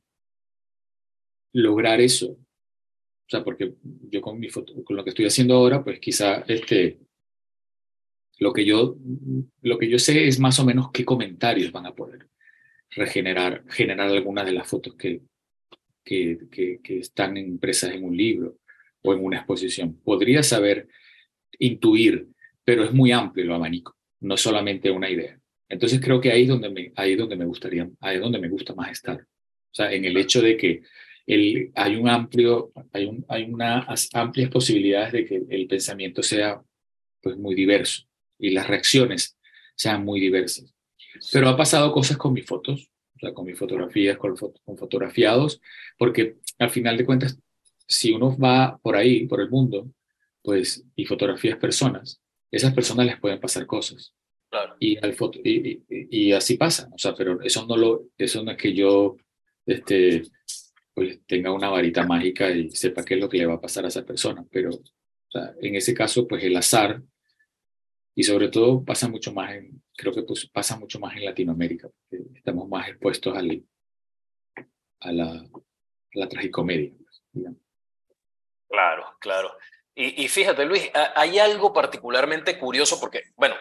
[1.53, 3.73] lograr eso, o sea, porque
[4.10, 6.99] yo con, mi foto, con lo que estoy haciendo ahora, pues quizá este,
[8.39, 8.97] lo, que yo,
[9.62, 12.27] lo que yo sé es más o menos qué comentarios van a poder
[12.89, 15.21] regenerar, generar algunas de las fotos que,
[16.03, 18.57] que, están impresas en un libro
[19.01, 19.99] o en una exposición.
[20.03, 20.87] Podría saber
[21.59, 22.27] intuir,
[22.63, 25.39] pero es muy amplio el abanico, no solamente una idea.
[25.69, 28.49] Entonces creo que ahí es donde me, ahí donde me gustaría, ahí es donde me
[28.49, 29.17] gusta más estar.
[29.17, 30.83] O sea, en el hecho de que
[31.25, 36.61] el, hay un amplio, hay, un, hay unas amplias posibilidades de que el pensamiento sea
[37.21, 38.03] pues muy diverso
[38.37, 39.37] y las reacciones
[39.75, 40.73] sean muy diversas.
[41.31, 42.91] Pero ha pasado cosas con mis fotos
[43.31, 45.62] con mis fotografías, con, con fotografiados,
[45.97, 47.38] porque al final de cuentas,
[47.88, 49.88] si uno va por ahí, por el mundo,
[50.41, 52.19] pues, y fotografías personas,
[52.51, 54.13] esas personas les pueden pasar cosas.
[54.79, 58.51] Y, al foto, y, y, así pasa, o sea, pero eso no, lo, eso no
[58.51, 59.17] es que yo
[59.65, 60.23] este,
[60.93, 63.86] pues, tenga una varita mágica y sepa qué es lo que le va a pasar
[63.86, 67.01] a esa persona, pero o sea, en ese caso, pues el azar
[68.15, 71.89] y sobre todo pasa mucho más en, creo que pues pasa mucho más en Latinoamérica,
[71.89, 73.63] porque estamos más expuestos al,
[74.99, 75.49] a, la, a
[76.13, 76.91] la tragicomedia.
[77.34, 77.56] Pues,
[78.67, 79.58] claro, claro.
[79.95, 83.56] Y, y, fíjate, Luis, hay algo particularmente curioso porque, bueno,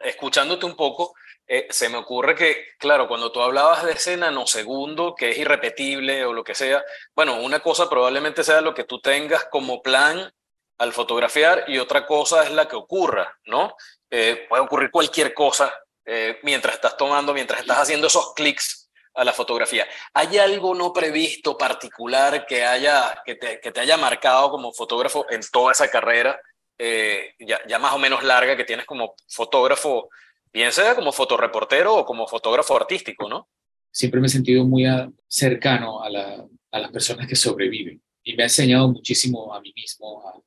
[0.00, 1.14] escuchándote un poco,
[1.46, 5.38] eh, se me ocurre que, claro, cuando tú hablabas de escena no segundo, que es
[5.38, 6.82] irrepetible o lo que sea,
[7.14, 10.32] bueno, una cosa probablemente sea lo que tú tengas como plan
[10.80, 13.76] al fotografiar y otra cosa es la que ocurra, ¿no?
[14.10, 15.72] Eh, puede ocurrir cualquier cosa
[16.06, 19.86] eh, mientras estás tomando, mientras estás haciendo esos clics a la fotografía.
[20.14, 25.26] ¿Hay algo no previsto particular que, haya, que, te, que te haya marcado como fotógrafo
[25.28, 26.40] en toda esa carrera,
[26.78, 30.08] eh, ya, ya, más o menos larga que tienes como fotógrafo,
[30.50, 33.50] bien sea como fotoreportero o como fotógrafo artístico, ¿no?
[33.92, 34.84] Siempre me he sentido muy
[35.28, 39.74] cercano a, la, a las personas que sobreviven y me ha enseñado muchísimo a mí
[39.76, 40.40] mismo a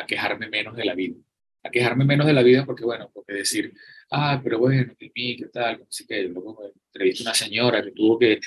[0.00, 1.16] a quejarme menos de la vida.
[1.62, 3.72] A quejarme menos de la vida porque, bueno, porque decir,
[4.10, 5.84] ah, pero bueno, mí, ¿qué tal?
[5.88, 8.40] Así que luego entrevisté una señora que tuvo que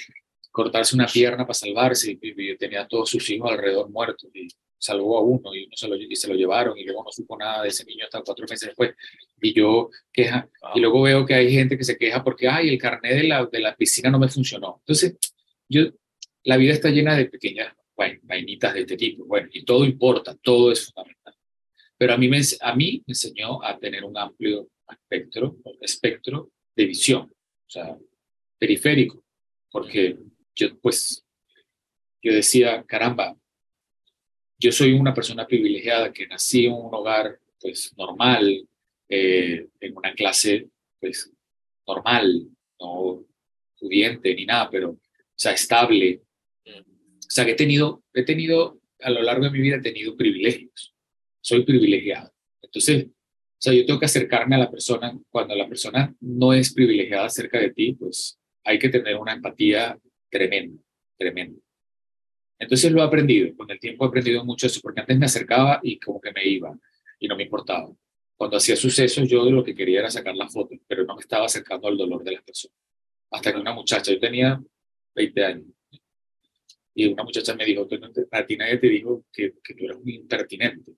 [0.51, 5.21] cortarse una pierna para salvarse y, tenía todos sus hijos alrededor muertos y salvó a
[5.21, 7.85] uno y, se lo, y se lo llevaron y luego no supo nada de ese
[7.85, 8.93] niño hasta cuatro meses después.
[9.41, 12.77] Y yo queja, y luego veo que hay gente que se queja porque, ay, el
[12.77, 14.77] carnet de la, de la piscina no me funcionó.
[14.79, 15.17] Entonces,
[15.69, 15.83] yo,
[16.43, 17.73] la vida está llena de pequeñas
[18.23, 19.25] vainitas de este tipo.
[19.25, 21.32] Bueno, y todo importa, todo es fundamental.
[22.03, 26.85] Pero a mí me, a mí me enseñó a tener un amplio espectro, espectro de
[26.85, 27.97] visión, o sea,
[28.57, 29.23] periférico,
[29.71, 30.17] porque
[30.53, 31.25] yo pues,
[32.21, 33.37] yo decía, caramba,
[34.59, 38.67] yo soy una persona privilegiada que nací en un hogar pues normal,
[39.07, 40.67] eh, en una clase
[40.99, 41.31] pues
[41.87, 42.49] normal,
[42.81, 43.23] no
[43.79, 44.99] pudiente ni nada, pero, o
[45.37, 46.21] sea, estable,
[46.67, 50.17] o sea, que he tenido, he tenido, a lo largo de mi vida he tenido
[50.17, 50.92] privilegios.
[51.43, 52.31] Soy privilegiado.
[52.61, 53.11] Entonces, o
[53.59, 55.13] sea, yo tengo que acercarme a la persona.
[55.29, 59.99] Cuando la persona no es privilegiada cerca de ti, pues hay que tener una empatía
[60.29, 60.81] tremenda,
[61.17, 61.59] tremenda.
[62.57, 65.81] Entonces lo he aprendido, con el tiempo he aprendido mucho eso, porque antes me acercaba
[65.83, 66.73] y como que me iba
[67.19, 67.91] y no me importaba.
[68.37, 71.45] Cuando hacía sucesos yo lo que quería era sacar la foto, pero no me estaba
[71.45, 72.77] acercando al dolor de las personas.
[73.31, 74.61] Hasta que una muchacha, yo tenía
[75.13, 75.65] 20 años,
[76.95, 77.85] y una muchacha me dijo,
[78.31, 80.93] a ti nadie te dijo que, que tú eras un impertinente.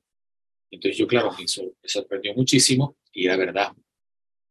[0.70, 1.46] Entonces yo, claro, me,
[1.88, 3.72] sorprendió muchísimo y era verdad.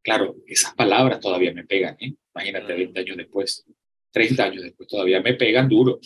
[0.02, 2.14] Claro, esas palabras todavía me pegan, ¿eh?
[2.34, 3.64] Imagínate, 20 años después,
[4.10, 6.00] 30 años después, todavía me pegan duro,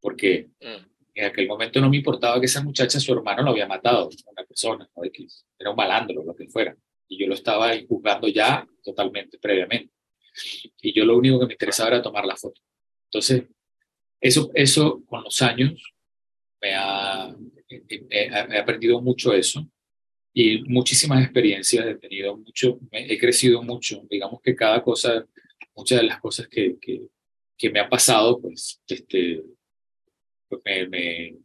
[0.00, 0.86] porque mm.
[1.14, 4.44] en aquel momento no me importaba que esa muchacha, su hermano, lo había matado, una
[4.44, 5.02] persona, ¿no?
[5.58, 6.76] era un malandro, lo que fuera.
[7.08, 9.92] Y yo lo estaba juzgando ya totalmente, previamente.
[10.80, 12.60] Y yo lo único que me interesaba era tomar la foto.
[13.06, 13.44] Entonces,
[14.20, 15.94] eso, eso con los años
[16.60, 17.34] me ha,
[17.88, 19.66] he, aprendido mucho eso
[20.32, 24.02] y muchísimas experiencias he tenido mucho, he crecido mucho.
[24.10, 25.24] Digamos que cada cosa,
[25.76, 29.42] muchas de las cosas que, que, me ha pasado, pues, este,
[30.48, 31.36] pues me,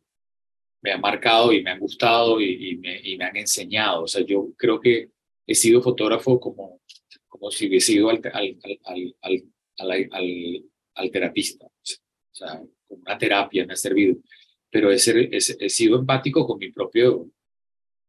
[0.81, 4.03] me, ha marcado y me han gustado y, y, me, y, me, han enseñado.
[4.03, 5.11] O sea, yo creo que
[5.45, 6.81] he sido fotógrafo como,
[7.27, 10.63] como si hubiese sido al, al, al, al,
[10.95, 11.65] al terapista.
[11.65, 14.15] O sea, como una terapia me ha servido
[14.69, 17.29] pero he, he, sido empático con mi propio,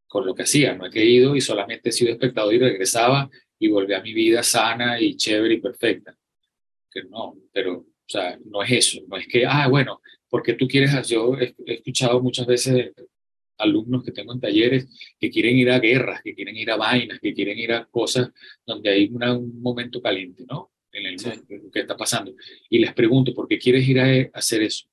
[0.06, 3.68] con lo que hacía, no he ido y solamente he sido espectador y regresaba y
[3.68, 6.16] volví a mi vida sana y chévere y perfecta.
[6.90, 10.66] Que no, pero, o sea, no es eso, no es que, ah, bueno, porque tú
[10.66, 12.92] quieres, yo he, escuchado muchas veces
[13.58, 17.20] alumnos que tengo en talleres que quieren ir a guerras, que quieren ir a vainas,
[17.20, 18.30] que quieren ir a cosas
[18.66, 20.72] donde hay un momento caliente, ¿no?
[20.92, 22.34] En el mundo, que está pasando.
[22.68, 24.89] Y les pregunto, ¿por qué quieres ir a hacer eso?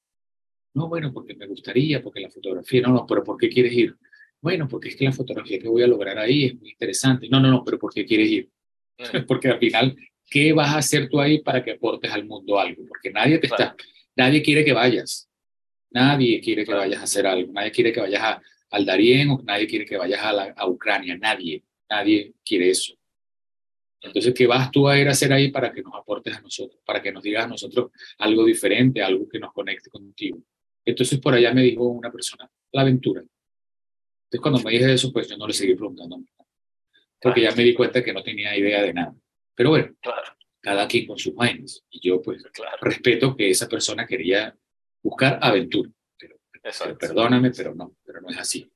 [0.78, 3.96] No, bueno, porque me gustaría, porque la fotografía, no, no, pero ¿por qué quieres ir?
[4.40, 7.28] Bueno, porque es que la fotografía que voy a lograr ahí es muy interesante.
[7.28, 8.52] No, no, no, pero ¿por qué quieres ir?
[9.28, 9.96] Porque al final,
[10.30, 12.84] ¿qué vas a hacer tú ahí para que aportes al mundo algo?
[12.88, 13.76] Porque nadie te está,
[14.16, 15.28] nadie quiere que vayas.
[15.90, 17.52] Nadie quiere que vayas a hacer algo.
[17.52, 21.18] Nadie quiere que vayas a, al Darién o nadie quiere que vayas a, a Ucrania.
[21.18, 22.94] Nadie, nadie quiere eso.
[24.00, 26.80] Entonces, ¿qué vas tú a ir a hacer ahí para que nos aportes a nosotros?
[26.86, 30.40] Para que nos digas a nosotros algo diferente, algo que nos conecte contigo.
[30.88, 33.20] Entonces por allá me dijo una persona, la aventura.
[33.20, 36.18] Entonces cuando me dije eso, pues yo no le seguí preguntando.
[37.22, 39.14] Porque ya me di cuenta que no tenía idea de nada.
[39.54, 39.94] Pero bueno,
[40.62, 41.84] cada quien con sus vainas.
[41.90, 42.42] Y yo pues
[42.80, 44.58] respeto que esa persona quería
[45.04, 45.92] buscar aventura.
[46.18, 46.38] Pero,
[46.98, 48.72] perdóname, pero no, pero no es así.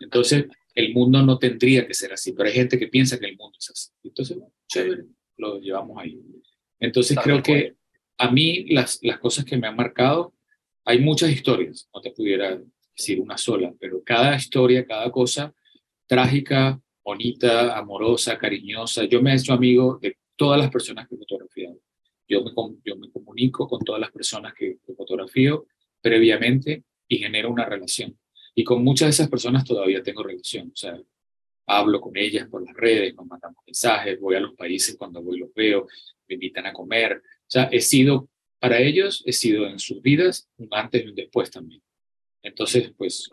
[0.00, 3.36] Entonces, el mundo no tendría que ser así, pero hay gente que piensa que el
[3.36, 3.90] mundo es así.
[4.02, 5.04] Entonces, chévere,
[5.36, 6.18] lo llevamos ahí.
[6.80, 7.76] Entonces, creo que
[8.16, 10.33] a mí las, las cosas que me han marcado
[10.84, 12.60] hay muchas historias, no te pudiera
[12.96, 15.54] decir una sola, pero cada historia, cada cosa
[16.06, 19.04] trágica, bonita, amorosa, cariñosa.
[19.04, 21.78] Yo me he hecho amigo de todas las personas que fotografío.
[22.28, 22.52] Yo me,
[22.84, 25.66] yo me comunico con todas las personas que, fotografío
[26.00, 28.18] previamente y genero una relación.
[28.54, 30.70] Y con muchas de esas personas todavía tengo relación.
[30.72, 30.98] O sea,
[31.66, 35.38] hablo con ellas por las redes, nos mandamos mensajes, voy a los países cuando voy
[35.38, 35.86] los veo,
[36.28, 37.16] me invitan a comer.
[37.16, 38.28] O sea, he sido
[38.64, 41.82] para ellos he sido en sus vidas un antes y un después también.
[42.42, 43.28] Entonces, pues,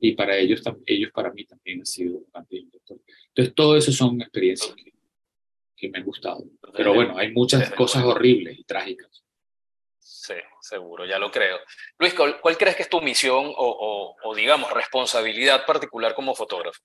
[0.00, 3.00] y para ellos, ellos para mí también ha sido un antes y un después.
[3.28, 4.92] Entonces, todo eso son experiencias que,
[5.76, 6.42] que me han gustado.
[6.76, 9.22] Pero bueno, hay muchas cosas horribles y trágicas.
[10.00, 11.58] Sí, seguro, ya lo creo.
[12.00, 16.82] Luis, ¿cuál, crees que es tu misión o, o, digamos, responsabilidad particular como fotógrafo?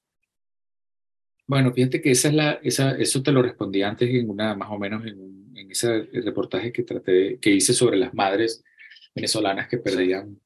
[1.49, 4.69] Bueno, fíjate que esa es la, esa, eso te lo respondí antes en una, más
[4.69, 8.63] o menos en, en ese reportaje que traté, que hice sobre las madres
[9.15, 10.39] venezolanas que perdían.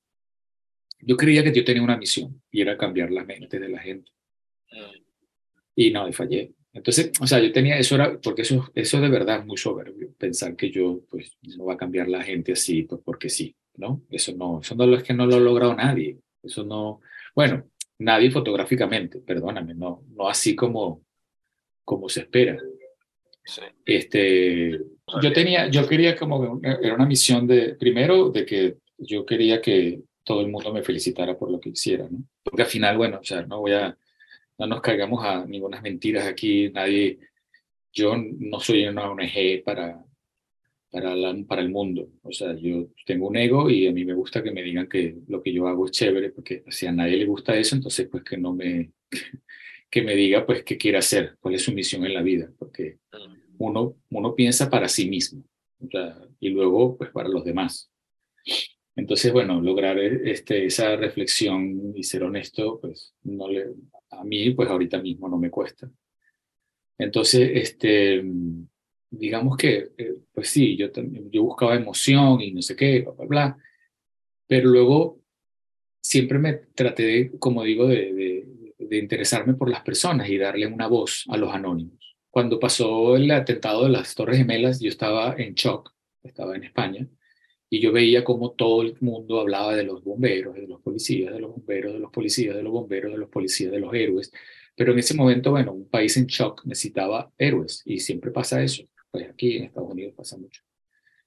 [1.02, 4.14] Yo creía que yo tenía una misión y era cambiar la mente de la gente.
[5.76, 6.54] Y no, y fallé.
[6.72, 10.14] Entonces, o sea, yo tenía, eso era, porque eso, eso de verdad es muy soberbio,
[10.18, 14.04] pensar que yo, pues, no va a cambiar la gente así, pues, porque sí, ¿no?
[14.10, 16.18] Eso no, eso no es que no lo ha logrado nadie.
[16.42, 17.02] Eso no,
[17.36, 17.66] bueno,
[18.04, 21.04] nadie fotográficamente, perdóname, no, no así como,
[21.84, 22.58] como se espera.
[23.86, 24.80] Este,
[25.22, 30.02] yo tenía, yo quería como, era una misión de, primero, de que yo quería que
[30.24, 32.24] todo el mundo me felicitara por lo que hiciera, ¿no?
[32.42, 33.98] Porque al final, bueno, o sea, no voy a,
[34.58, 37.20] no nos cargamos a ninguna mentiras aquí, nadie,
[37.92, 40.03] yo no soy una ONG para,
[40.94, 41.16] para,
[41.48, 42.08] para el mundo.
[42.22, 45.18] O sea, yo tengo un ego y a mí me gusta que me digan que
[45.28, 48.24] lo que yo hago es chévere, porque si a nadie le gusta eso, entonces pues
[48.24, 48.92] que no me,
[49.90, 53.00] que me diga pues qué quiere hacer, cuál es su misión en la vida, porque
[53.58, 55.44] uno, uno piensa para sí mismo
[56.40, 57.92] y luego pues para los demás.
[58.96, 63.74] Entonces, bueno, lograr este, esa reflexión y ser honesto, pues no le,
[64.12, 65.90] a mí pues ahorita mismo no me cuesta.
[67.00, 68.24] Entonces, este,
[69.18, 70.88] digamos que, eh, pues sí, yo,
[71.30, 73.58] yo buscaba emoción y no sé qué, bla, bla, bla,
[74.48, 75.22] pero luego
[76.02, 78.46] siempre me traté, como digo, de,
[78.78, 82.16] de, interesarme por las personas y darle una voz a los anónimos.
[82.30, 87.08] Cuando pasó el atentado de las Torres Gemelas, yo estaba en shock, estaba en España,
[87.70, 91.40] y yo veía como todo el mundo hablaba de los bomberos, de los policías, de
[91.40, 94.32] los bomberos, de los policías, de los bomberos, de los policías, de los héroes.
[94.76, 98.84] Pero en ese momento, bueno, un país en shock necesitaba héroes y siempre pasa eso.
[99.14, 100.64] Pues aquí en Estados Unidos pasa mucho.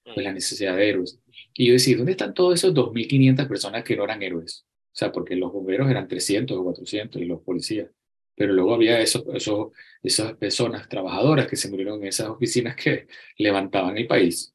[0.02, 0.34] Pues la mm.
[0.34, 1.20] necesidad de héroes.
[1.54, 4.66] Y yo decía, ¿dónde están todos esos 2.500 personas que no eran héroes?
[4.86, 7.88] O sea, porque los bomberos eran 300 o 400 y los policías.
[8.34, 9.68] Pero luego había esos, esos,
[10.02, 13.06] esas personas trabajadoras que se murieron en esas oficinas que
[13.38, 14.52] levantaban el país.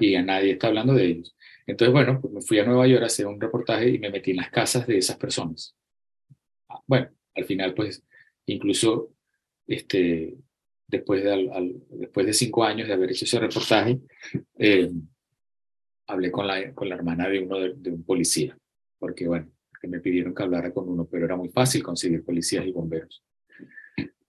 [0.00, 1.36] Y a nadie está hablando de ellos.
[1.68, 4.32] Entonces, bueno, pues me fui a Nueva York a hacer un reportaje y me metí
[4.32, 5.76] en las casas de esas personas.
[6.68, 8.02] Ah, bueno, al final, pues,
[8.46, 9.14] incluso
[9.68, 10.34] este,
[10.90, 14.00] después, de, al, después de cinco años de haber hecho ese reportaje,
[14.58, 14.90] eh,
[16.06, 18.56] hablé con la, con la hermana de uno de, un policía,
[18.98, 19.48] porque bueno,
[19.80, 23.22] que me pidieron que hablara con uno, pero era muy fácil conseguir policías y bomberos.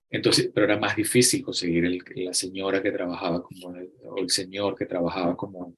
[0.08, 4.76] Entonces, pero era más difícil conseguir el, la señora que trabajaba como, o el señor
[4.76, 5.74] que trabajaba como,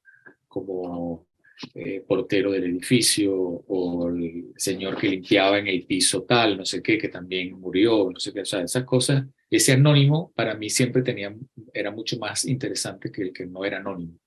[0.49, 1.27] como
[1.75, 6.83] eh, portero del edificio, o el señor que limpiaba en el piso tal, no sé
[6.83, 9.25] qué, que también murió, no sé qué, o sea, esas cosas,
[9.57, 11.35] ese anónimo para mí siempre tenía,
[11.73, 14.19] era mucho más interesante que el que no era anónimo.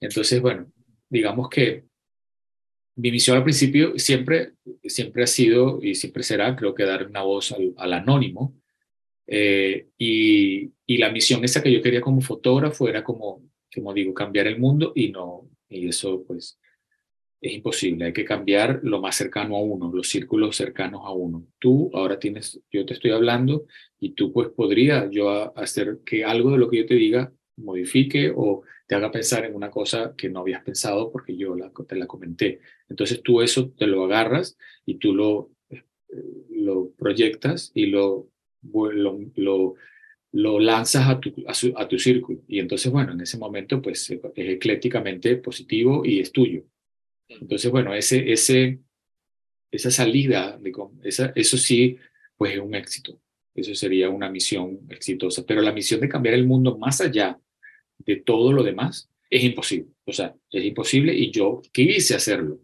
[0.00, 0.70] Entonces, bueno,
[1.08, 1.84] digamos que
[2.96, 4.52] mi misión al principio siempre,
[4.84, 8.54] siempre ha sido y siempre será, creo que dar una voz al, anónimo.
[9.26, 13.42] Eh, y, y, la misión esa que yo quería como fotógrafo era como,
[13.74, 16.58] como digo, cambiar el mundo y no, y eso pues
[17.40, 18.06] es imposible.
[18.06, 21.46] Hay que cambiar lo más cercano a uno, los círculos cercanos a uno.
[21.58, 23.66] Tú ahora tienes, yo te estoy hablando
[24.00, 28.32] y tú pues podría yo hacer que algo de lo que yo te diga modifique
[28.34, 31.96] o te haga pensar en una cosa que no habías pensado porque yo la, te
[31.96, 32.60] la comenté.
[32.88, 35.84] Entonces tú eso te lo agarras y tú lo, eh,
[36.50, 38.28] lo proyectas y lo,
[38.62, 39.74] lo, lo,
[40.32, 41.34] lo lanzas a tu,
[41.76, 42.40] a, tu círculo.
[42.48, 46.64] Y entonces, bueno, en ese momento pues es eclécticamente positivo y es tuyo.
[47.28, 48.80] Entonces, bueno, ese, ese,
[49.70, 50.72] esa salida, de,
[51.04, 51.96] esa, eso sí,
[52.36, 53.20] pues es un éxito.
[53.54, 55.44] Eso sería una misión exitosa.
[55.46, 57.38] Pero la misión de cambiar el mundo más allá
[57.98, 59.90] de todo lo demás es imposible.
[60.04, 62.60] O sea, es imposible y yo quise hacerlo.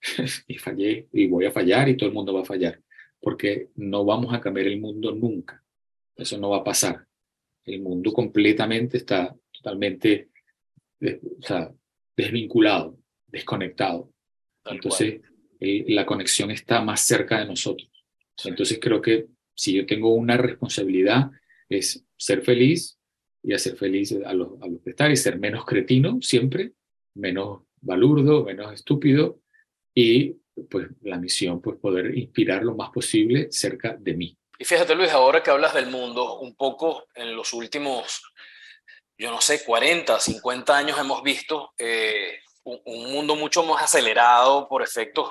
[0.46, 2.80] y fallé y voy a fallar y todo el mundo va a fallar.
[3.20, 5.62] Porque no vamos a cambiar el mundo nunca.
[6.14, 7.06] Eso no va a pasar.
[7.64, 10.28] El mundo completamente está totalmente
[11.00, 11.72] o sea,
[12.16, 12.97] desvinculado,
[13.28, 14.10] desconectado.
[14.64, 15.20] Entonces,
[15.60, 17.90] la conexión está más cerca de nosotros.
[18.44, 21.30] Entonces, creo que si yo tengo una responsabilidad
[21.68, 22.98] es ser feliz
[23.42, 26.72] y hacer feliz a los, a los que están y ser menos cretino siempre,
[27.14, 29.40] menos balurdo, menos estúpido
[29.94, 30.36] y
[30.70, 34.38] pues la misión pues poder inspirar lo más posible cerca de mí.
[34.58, 38.22] Y fíjate Luis, ahora que hablas del mundo, un poco en los últimos,
[39.16, 44.68] yo no sé, 40, 50 años hemos visto eh, un, un, mundo mucho más acelerado
[44.68, 45.30] por efectos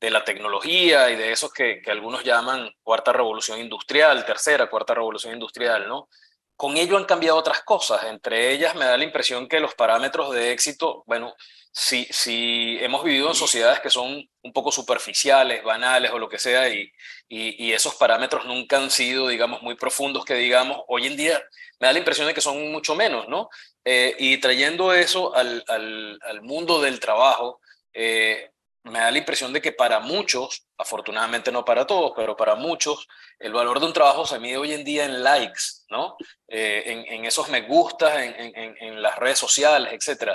[0.00, 5.32] de la tecnología y de esos que, algunos llaman cuarta revolución industrial, tercera, cuarta revolución
[5.34, 6.08] industrial, ¿no?
[6.56, 8.04] con ello han cambiado otras cosas.
[8.04, 11.34] Entre ellas me da la impresión que los parámetros de éxito, bueno,
[11.70, 16.38] si, si hemos vivido en sociedades que son un poco superficiales, banales o lo que
[16.38, 16.90] sea, y,
[17.28, 21.42] y, esos parámetros nunca han sido, digamos, muy profundos que digamos, hoy en día
[21.78, 23.50] me da la impresión de que son mucho menos, ¿no?
[23.88, 27.60] Eh, y trayendo eso al, al, al, mundo del trabajo,
[27.92, 28.50] eh,
[28.82, 33.06] me da la impresión de que para muchos, afortunadamente no para todos, pero para muchos,
[33.38, 36.16] el valor de un trabajo se mide hoy en día en likes, ¿no?
[36.48, 40.32] Eh, en, esos me gustas, en, las redes sociales, etc.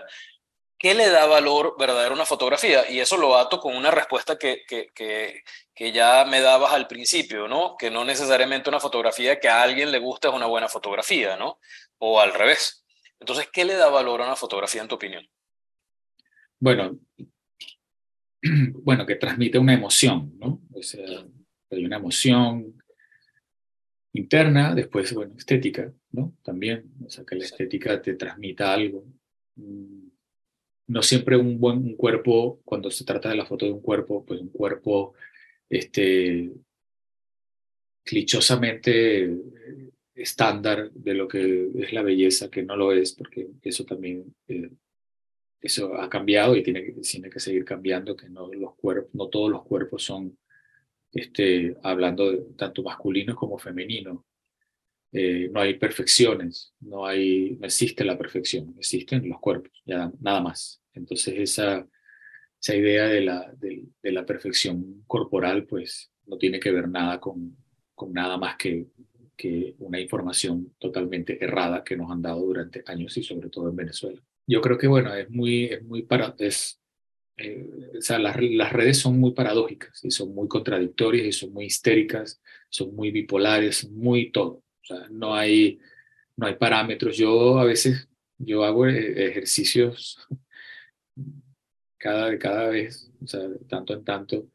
[0.78, 2.90] ¿Qué le da valor verdadero a una fotografía?
[2.90, 4.92] Y eso lo ato con una respuesta que, que,
[5.76, 7.76] que, ya me dabas al principio, ¿no?
[7.78, 11.60] Que no necesariamente una fotografía que a alguien le gusta es una buena fotografía, ¿no?
[11.98, 12.81] O al revés.
[13.22, 15.24] Entonces, ¿qué le da valor a una fotografía en tu opinión?
[16.60, 17.00] Bueno,
[18.74, 20.60] bueno, que transmite una emoción, ¿no?
[20.74, 21.06] O sea,
[21.70, 22.82] hay una emoción
[24.14, 26.34] interna, después, bueno, estética, ¿no?
[26.44, 29.06] También, o sea, que la estética te transmita algo.
[29.56, 30.08] Mm,
[30.88, 34.42] no siempre un buen cuerpo, cuando se trata de la foto de un cuerpo, pues
[34.42, 35.14] un cuerpo,
[35.70, 36.52] este,
[38.04, 39.30] clichosamente
[40.22, 44.70] estándar de lo que es la belleza, que no lo es, porque eso también eh,
[45.62, 49.52] eso ha cambiado y tiene, tiene que seguir cambiando, que no, los cuerpos, no todos
[49.52, 50.38] los cuerpos son,
[51.12, 54.24] este, hablando de tanto masculinos como femeninos.
[55.14, 60.42] Eh, no hay perfecciones, no, hay, no existe la perfección, existen los cuerpos, ya nada
[60.42, 60.82] más.
[60.94, 61.88] Entonces esa,
[62.60, 67.58] esa idea de la, de, la perfección corporal, pues no tiene que ver nada con,
[67.94, 68.88] con nada más que,
[69.42, 73.76] que una información totalmente errada que nos han dado durante años y sobre todo en
[73.76, 74.22] Venezuela.
[74.46, 76.80] Yo creo que, bueno, es muy, es muy para, es,
[77.38, 77.68] eh,
[77.98, 81.66] o sea, las, las, redes son muy paradójicas y son muy contradictorias y son muy
[81.66, 82.40] histéricas,
[82.70, 84.62] son muy bipolares, muy todo.
[84.84, 85.80] O sea, no hay,
[86.38, 87.18] no hay parámetros.
[87.18, 90.20] Yo a veces, yo hago eh, ejercicios
[91.98, 94.50] cada, cada vez, o sea, tanto en tanto,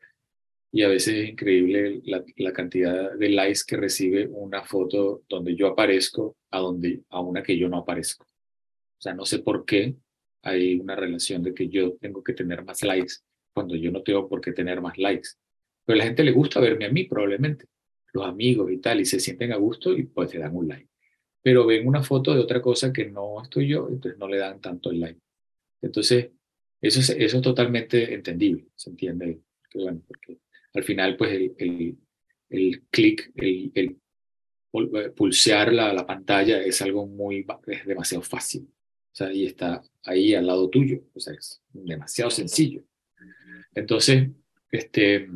[0.77, 5.57] y a veces es increíble la, la, cantidad de likes que recibe una foto donde
[5.57, 8.27] yo aparezco a, donde, a una que yo no aparezco.
[8.27, 9.95] O sea, no sé por qué
[10.43, 13.14] hay una relación de que yo tengo que tener más likes
[13.55, 15.31] cuando yo no tengo por qué tener más likes.
[15.87, 17.64] Pero a la gente le gusta verme a mí probablemente,
[18.12, 20.91] los amigos y tal, y se sienten a gusto y pues te dan un like.
[21.41, 24.61] Pero ven una foto de otra cosa que no estoy yo, entonces no le dan
[24.61, 25.20] tanto el like.
[25.81, 26.33] Entonces,
[26.83, 29.41] eso es, eso es totalmente entendible, se entiende.
[29.70, 30.39] Que, bueno, porque
[30.77, 31.97] al final, pues el,
[32.51, 33.97] el, clic, el, el,
[35.16, 38.64] pulsear la, la, pantalla es algo muy, es demasiado fácil.
[38.64, 41.01] O sea, y está ahí al lado tuyo.
[41.14, 42.83] O sea, es demasiado sencillo.
[43.74, 44.29] Entonces,
[44.70, 45.27] este,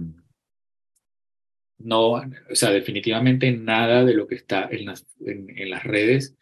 [1.79, 2.23] no, o
[2.53, 6.37] sea, definitivamente nada de lo que está en las, en, en las redes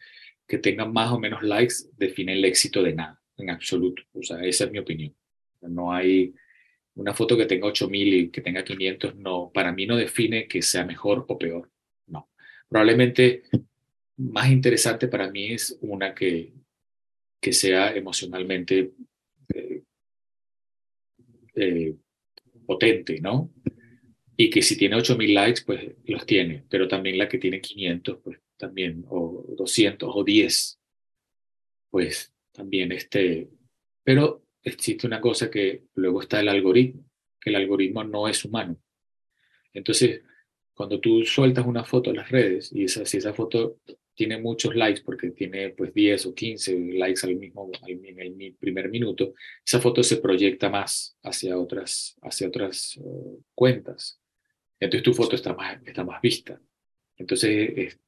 [0.45, 4.03] que tengan más o menos likes define el éxito de nada en absoluto.
[4.11, 5.15] O sea, esa es mi opinión.
[5.61, 6.33] No hay
[6.99, 10.61] una foto que tenga 8000 y que tenga 500, no, para mí no define que
[10.61, 11.71] sea mejor o peor.
[12.07, 12.29] No.
[12.67, 13.43] Probablemente
[14.17, 16.51] más interesante para mí es una que,
[17.39, 18.91] que sea emocionalmente
[19.53, 19.83] eh,
[21.55, 21.95] eh,
[22.65, 23.49] potente, ¿no?
[24.35, 28.17] Y que si tiene 8000 likes, pues los tiene, pero también la que tiene 500,
[28.21, 30.79] pues también, o 200 o 10,
[31.91, 33.47] pues también este,
[34.03, 37.03] pero existe una cosa que luego está el algoritmo,
[37.39, 38.77] que el algoritmo no es humano.
[39.73, 40.21] Entonces,
[40.73, 43.79] cuando tú sueltas una foto en las redes y esa, si esa foto
[44.15, 48.89] tiene muchos likes porque tiene pues 10 o 15 likes al mismo en el primer
[48.89, 49.33] minuto,
[49.65, 54.19] esa foto se proyecta más hacia otras, hacia otras uh, cuentas.
[54.79, 56.59] Entonces tu foto está más, está más vista.
[57.17, 57.99] Entonces es,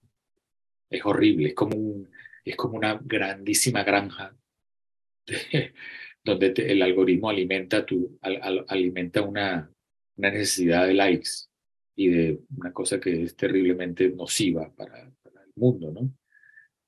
[0.89, 2.09] es horrible, es como, un,
[2.43, 4.35] es como una grandísima granja
[6.23, 9.71] donde el algoritmo alimenta, tu, alimenta una,
[10.15, 11.29] una necesidad de likes
[11.95, 16.13] y de una cosa que es terriblemente nociva para, el mundo, ¿no?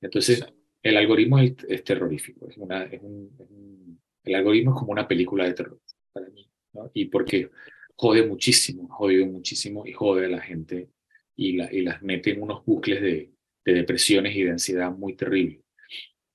[0.00, 0.44] Entonces,
[0.82, 5.54] el algoritmo es, terrorífico, es una, es un, el algoritmo es como una película de
[5.54, 5.80] terror
[6.12, 6.90] para mí, ¿no?
[6.94, 7.50] Y porque
[7.96, 10.90] jode muchísimo, jode muchísimo y jode a la gente
[11.36, 13.32] y, la, y las mete en unos bucles de,
[13.64, 15.60] de depresiones y de ansiedad muy terribles.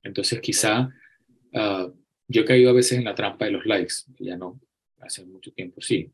[0.04, 0.90] Entonces, quizá
[1.54, 1.94] uh,
[2.30, 4.62] yo he caído a veces en la trampa de los likes, ya no,
[5.02, 6.12] hace mucho tiempo sí.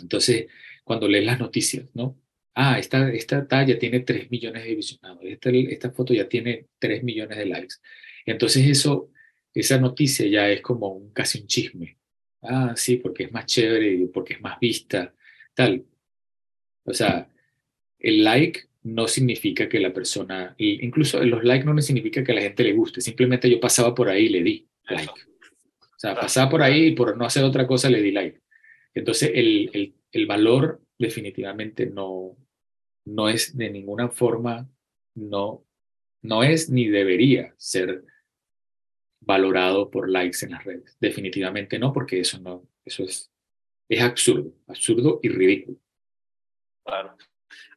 [0.00, 0.46] Entonces,
[0.82, 2.18] cuando lees las noticias, ¿no?
[2.54, 7.04] Ah, esta, esta talla tiene 3 millones de visionados, esta, esta foto ya tiene 3
[7.04, 7.74] millones de likes.
[8.24, 9.10] Entonces eso,
[9.54, 11.98] esa noticia ya es como casi un chisme.
[12.42, 15.14] Ah, sí, porque es más chévere, porque es más vista,
[15.54, 15.84] tal.
[16.84, 17.28] O sea,
[17.98, 22.42] el like no significa que la persona, incluso los likes no significa que a la
[22.42, 25.12] gente le guste, simplemente yo pasaba por ahí y le di like.
[25.12, 28.40] O sea, pasaba por ahí y por no hacer otra cosa le di like.
[28.94, 32.36] Entonces, el, el, el valor definitivamente no,
[33.04, 34.68] no es de ninguna forma,
[35.14, 35.64] no,
[36.22, 38.04] no es ni debería ser
[39.20, 40.96] valorado por likes en las redes.
[41.00, 43.30] Definitivamente no, porque eso no, eso es,
[43.88, 45.78] es absurdo, absurdo y ridículo.
[46.84, 47.16] Claro.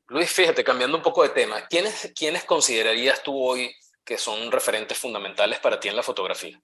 [0.08, 3.72] Luis, fíjate, cambiando un poco de tema, ¿quiénes, ¿quiénes considerarías tú hoy
[4.04, 6.62] que son referentes fundamentales para ti en la fotografía?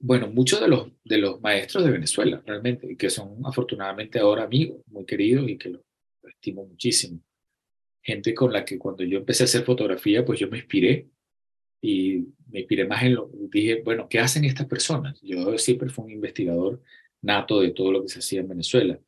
[0.00, 4.82] Bueno, muchos de los, de los maestros de Venezuela, realmente, que son afortunadamente ahora amigos,
[4.88, 5.80] muy queridos y que los
[6.24, 7.20] lo estimo muchísimo.
[8.02, 11.08] Gente con la que cuando yo empecé a hacer fotografía, pues yo me inspiré
[11.80, 15.20] y me inspiré más en lo dije, bueno, ¿qué hacen estas personas?
[15.22, 16.82] Yo siempre fui un investigador
[17.22, 18.98] nato de todo lo que se hacía en Venezuela.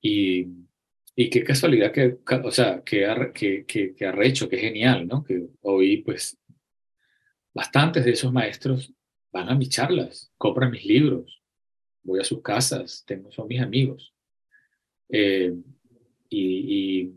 [0.00, 0.48] Y,
[1.16, 5.24] y qué casualidad que, o sea, que, que, que, que genial, ¿no?
[5.24, 6.38] Que hoy, pues,
[7.54, 8.92] bastantes de esos maestros
[9.32, 11.40] van a mis charlas, compran mis libros,
[12.02, 14.12] voy a sus casas, tengo, son mis amigos.
[15.08, 15.54] Eh,
[16.28, 17.12] y,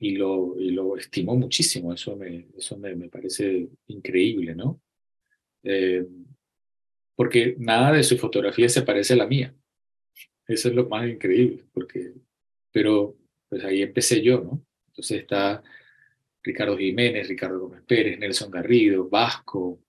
[0.00, 4.80] y, lo, y, lo, estimo muchísimo, eso me, eso me, me parece increíble, ¿no?
[5.62, 6.06] Eh,
[7.14, 9.54] porque nada de su fotografía se parece a la mía.
[10.46, 12.12] Eso es lo más increíble, porque,
[12.72, 13.16] pero
[13.48, 14.64] pues ahí empecé yo, ¿no?
[14.88, 15.62] Entonces está
[16.42, 19.80] Ricardo Jiménez, Ricardo Gómez Pérez, Nelson Garrido, Vasco,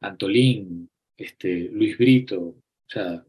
[0.00, 2.62] Antolín, este, Luis Brito,
[2.92, 3.24] sea,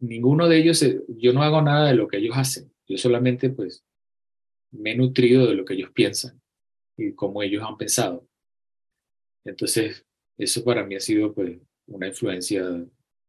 [0.00, 2.72] ninguno de ellos, yo no hago nada de lo que ellos hacen.
[2.86, 3.84] Yo solamente, pues,
[4.70, 6.40] me he nutrido de lo que ellos piensan
[6.96, 8.26] y cómo ellos han pensado.
[9.44, 10.04] Entonces,
[10.36, 12.64] eso para mí ha sido, pues, una influencia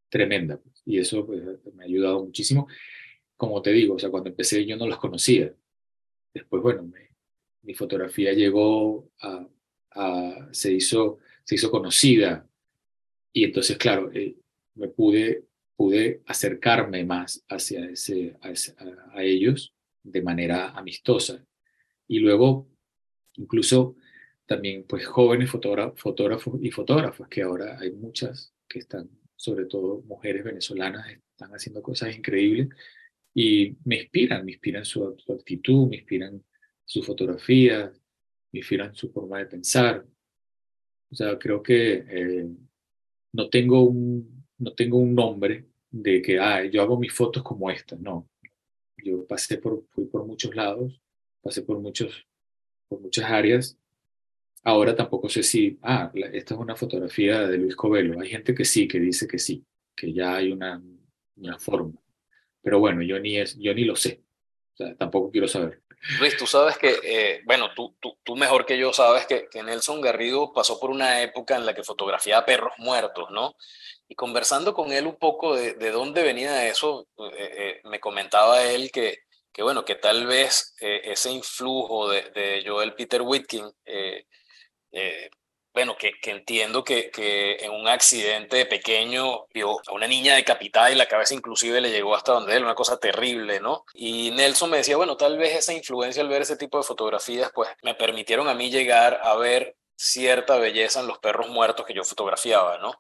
[0.09, 0.57] tremenda.
[0.57, 1.41] Pues, y eso, pues,
[1.74, 2.67] me ha ayudado muchísimo.
[3.38, 5.53] Como te digo, o sea, cuando empecé yo no los conocía.
[6.34, 6.91] Después, bueno,
[7.64, 9.47] mi fotografía llegó a,
[9.91, 12.47] a, se, hizo, se hizo conocida.
[13.32, 14.36] Y entonces, claro, eh,
[14.76, 15.45] me pude
[15.76, 21.45] pude acercarme más hacia ese, a, ellos de manera amistosa.
[22.07, 22.70] Y luego,
[23.34, 23.95] incluso
[24.45, 30.43] también, pues jóvenes fotógrafos y fotógrafas, que ahora hay muchas que están, sobre todo mujeres
[30.43, 32.70] venezolanas, están haciendo cosas increíbles
[33.34, 36.43] y me inspiran, me inspiran su, actitud, me inspiran
[36.86, 37.91] su fotografía,
[38.51, 40.05] me inspiran su forma de pensar.
[41.09, 42.47] O sea, creo que eh,
[43.34, 47.69] no tengo un, no tengo un nombre de que, ah, yo hago mis fotos como
[47.69, 48.29] esta, no.
[48.97, 51.01] Yo pasé por, fui por muchos lados,
[51.41, 52.25] pasé por, muchos,
[52.88, 53.77] por muchas áreas.
[54.63, 58.19] Ahora tampoco sé si, ah, esta es una fotografía de Luis Covelo.
[58.19, 59.65] Hay gente que sí, que dice que sí,
[59.95, 60.81] que ya hay una,
[61.36, 61.99] una forma.
[62.61, 64.23] Pero bueno, yo ni, es, yo ni lo sé.
[64.73, 65.82] O sea, tampoco quiero saber.
[66.20, 69.64] Luis, tú sabes que, eh, bueno, tú, tú, tú, mejor que yo sabes que, que,
[69.64, 73.56] Nelson Garrido pasó por una época en la que fotografiaba perros muertos, ¿no?
[74.10, 78.64] Y conversando con él un poco de, de dónde venía eso, eh, eh, me comentaba
[78.64, 79.20] él que,
[79.54, 83.72] que, bueno, que tal vez ese influjo de, de, Joel Peter Whitkin
[85.74, 90.91] bueno, que, que entiendo que, que, en un accidente pequeño vio a una niña decapitada
[90.91, 93.84] y la cabeza inclusive le llegó hasta donde él, una cosa terrible, ¿no?
[93.93, 97.51] Y Nelson me decía, bueno, tal vez esa influencia al ver ese tipo de fotografías,
[97.53, 101.93] pues me permitieron a mí llegar a ver cierta belleza en los perros muertos que
[101.93, 102.93] yo fotografiaba, ¿no?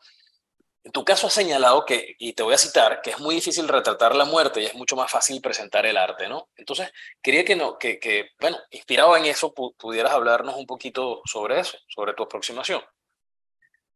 [0.83, 3.67] En tu caso has señalado que, y te voy a citar, que es muy difícil
[3.67, 6.49] retratar la muerte y es mucho más fácil presentar el arte, ¿no?
[6.57, 11.61] Entonces, quería que, no, que, que bueno, inspirado en eso, pudieras hablarnos un poquito sobre
[11.61, 12.81] eso, sobre tu aproximación.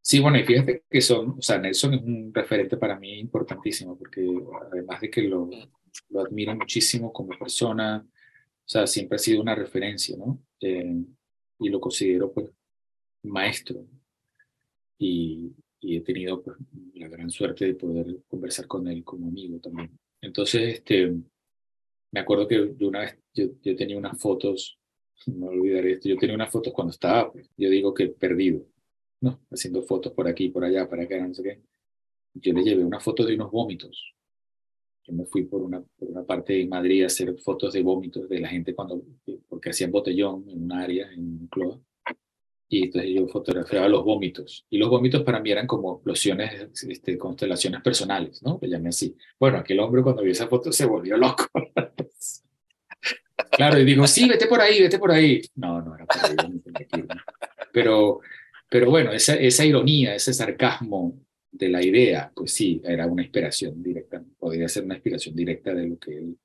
[0.02, 3.98] Sí, bueno, y fíjate que son, o sea, Nelson es un referente para mí importantísimo,
[3.98, 4.26] porque
[4.72, 5.70] además de que lo, mm.
[6.12, 10.40] lo admiro muchísimo como persona, o sea, siempre ha sido una referencia, ¿no?
[10.62, 11.04] Eh,
[11.60, 12.48] y lo considero, pues,
[13.24, 13.86] maestro.
[14.98, 16.58] Y, y he tenido pues,
[16.96, 19.98] la gran suerte de poder conversar con él como amigo también.
[20.22, 21.14] Entonces, este,
[22.12, 24.80] me acuerdo que una vez yo, yo tenía unas fotos,
[25.28, 28.66] no olvidaré esto, yo tenía unas fotos cuando estaba, pues, yo digo que perdido,
[29.22, 29.42] ¿no?
[29.52, 31.62] Haciendo fotos por aquí, por allá, para acá, no sé qué.
[32.34, 34.14] Yo le llevé una foto de unos vómitos.
[35.04, 38.28] Yo me fui por una, por una parte de Madrid a hacer fotos de vómitos
[38.28, 39.02] de la gente cuando,
[39.48, 41.82] porque hacían botellón en un área, en un club
[42.70, 44.66] y entonces yo fotografiaba los vómitos.
[44.70, 48.60] Y los vómitos para mí eran como explosiones, este, constelaciones personales, ¿no?
[48.62, 49.16] Le llamé así.
[49.40, 51.46] Bueno, aquel hombre cuando vio esa foto se volvió loco.
[53.52, 55.42] claro, y dijo, sí, vete por ahí, vete por ahí.
[55.56, 57.06] No, no era por ahí.
[57.72, 58.20] Pero,
[58.70, 61.20] pero bueno, esa, esa ironía, ese sarcasmo
[61.52, 65.88] de la idea, pues sí, era una inspiración directa, podría ser una inspiración directa de
[65.88, 66.38] lo que él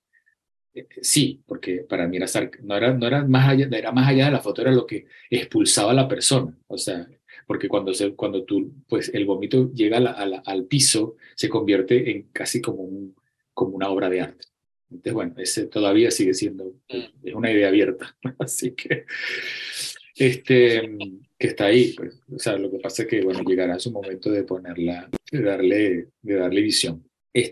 [1.01, 2.27] sí, porque para mí era,
[2.63, 5.07] no era, no era, más allá, era más allá de la foto, era lo que
[5.31, 6.57] expulsaba a la persona.
[6.67, 7.07] O sea,
[7.47, 12.61] porque cuando, se, cuando tú, pues el vómito llega al piso, se convierte en casi
[12.61, 13.15] como, un,
[13.55, 14.47] como una obra de arte.
[14.93, 17.29] Entonces, bueno, ese todavía sigue siendo, pues, mm.
[17.29, 18.17] es una idea abierta.
[18.39, 19.07] Así que,
[20.17, 20.97] este,
[21.39, 21.95] que está ahí.
[21.97, 25.43] Pues, o sea, lo que pasa es que, bueno, llegará su momento de ponerla, de
[25.43, 27.05] darle, de darle visión.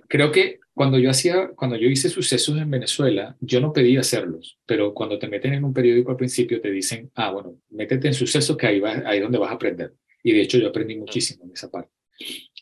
[0.09, 4.59] creo que cuando yo hacía, cuando yo hice sucesos en Venezuela, yo no pedí hacerlos,
[4.65, 8.15] pero cuando te meten en un periódico al principio te dicen, ah, bueno, métete en
[8.15, 9.93] sucesos que ahí, va, ahí es donde vas a aprender.
[10.23, 11.93] Y de hecho yo aprendí muchísimo en esa parte.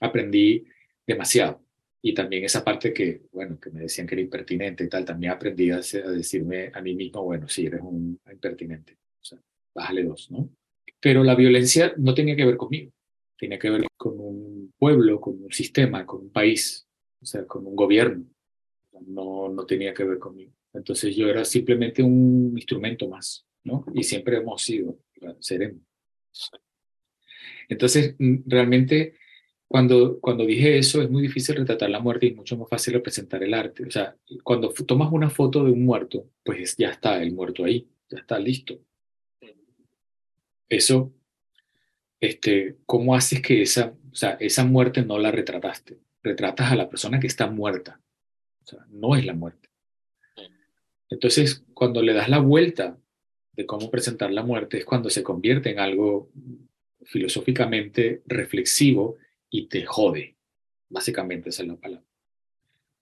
[0.01, 0.65] Aprendí
[1.07, 1.63] demasiado.
[2.03, 5.31] Y también esa parte que, bueno, que me decían que era impertinente y tal, también
[5.31, 8.95] aprendí a, a decirme a mí mismo, bueno, sí, eres un impertinente.
[9.21, 9.39] O sea,
[9.73, 10.51] bájale dos, ¿no?
[10.99, 12.91] Pero la violencia no tenía que ver conmigo.
[13.39, 16.88] Tenía que ver con un pueblo, con un sistema, con un país
[17.21, 18.25] o sea, con un gobierno.
[19.07, 20.53] No, no tenía que ver conmigo.
[20.73, 23.85] Entonces yo era simplemente un instrumento más, ¿no?
[23.95, 24.99] Y siempre hemos sido,
[25.41, 25.83] seremos.
[27.69, 29.17] Entonces, mm, realmente,
[29.67, 33.43] cuando, cuando dije eso, es muy difícil retratar la muerte y mucho más fácil representar
[33.43, 33.85] el arte.
[33.85, 37.89] O sea, cuando tomas una foto de un muerto, pues ya está el muerto ahí,
[38.09, 38.81] ya está listo.
[40.69, 41.13] Eso,
[42.21, 45.99] este, ¿cómo haces que esa, o sea, esa muerte no la retrataste?
[46.23, 48.01] Retratas a la persona que está muerta.
[48.63, 49.69] O sea, no es la muerte.
[51.11, 52.99] Entonces, cuando le das la vuelta
[53.53, 56.31] de cómo presentar la muerte, es cuando se convierte en algo
[57.05, 59.17] filosóficamente reflexivo
[59.51, 60.37] y te jode.
[60.89, 62.07] Básicamente esa es la palabra.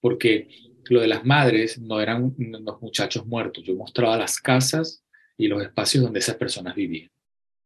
[0.00, 0.48] Porque
[0.88, 3.64] lo de las madres no eran los muchachos muertos.
[3.64, 5.02] Yo mostraba las casas
[5.36, 7.10] y los espacios donde esas personas vivían.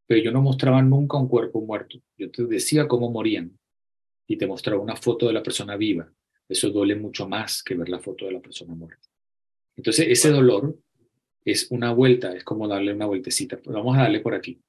[0.06, 2.00] Pero yo no mostraba nunca un cuerpo muerto.
[2.16, 3.59] Yo te decía cómo morían
[4.30, 6.08] y te mostraba una foto de la persona viva.
[6.48, 9.08] Eso duele mucho más que ver la foto de la persona muerta.
[9.76, 10.78] Entonces, ese dolor
[11.44, 13.58] es una vuelta, es como darle una vueltecita.
[13.64, 14.62] Vamos a darle por aquí.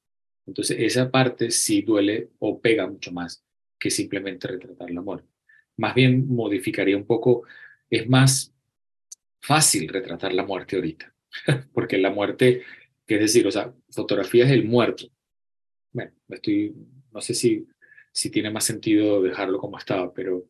[0.48, 3.46] Entonces, esa parte sí duele o pega mucho más
[3.78, 5.30] que simplemente retratar la muerte.
[5.78, 7.44] Más bien modificaría un poco,
[7.88, 8.52] es más
[9.42, 11.14] fácil retratar la muerte ahorita,
[11.72, 12.64] porque la muerte,
[13.06, 15.06] que es decir, o sea, fotografías del muerto.
[15.92, 16.74] Bueno, estoy,
[17.12, 17.68] no sé si,
[18.12, 20.48] si tiene más sentido dejarlo como estaba, pero,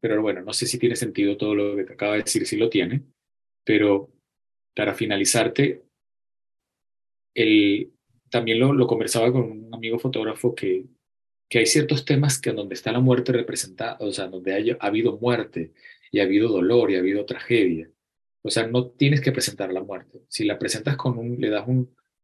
[0.00, 2.56] pero bueno, no sé si tiene sentido todo lo que te acaba de decir, si
[2.56, 3.02] lo tiene,
[3.64, 4.10] pero
[4.74, 5.82] para finalizarte,
[7.34, 7.92] el,
[8.30, 10.86] también lo, lo conversaba con un amigo fotógrafo que,
[11.50, 14.86] que hay ciertos temas que donde está la muerte representada, o sea, donde haya, ha
[14.86, 15.72] habido muerte
[16.12, 17.90] y ha habido dolor y ha habido tragedia.
[18.42, 20.22] O sea, no tienes que presentar la muerte.
[20.28, 21.66] Si la presentas con un, le das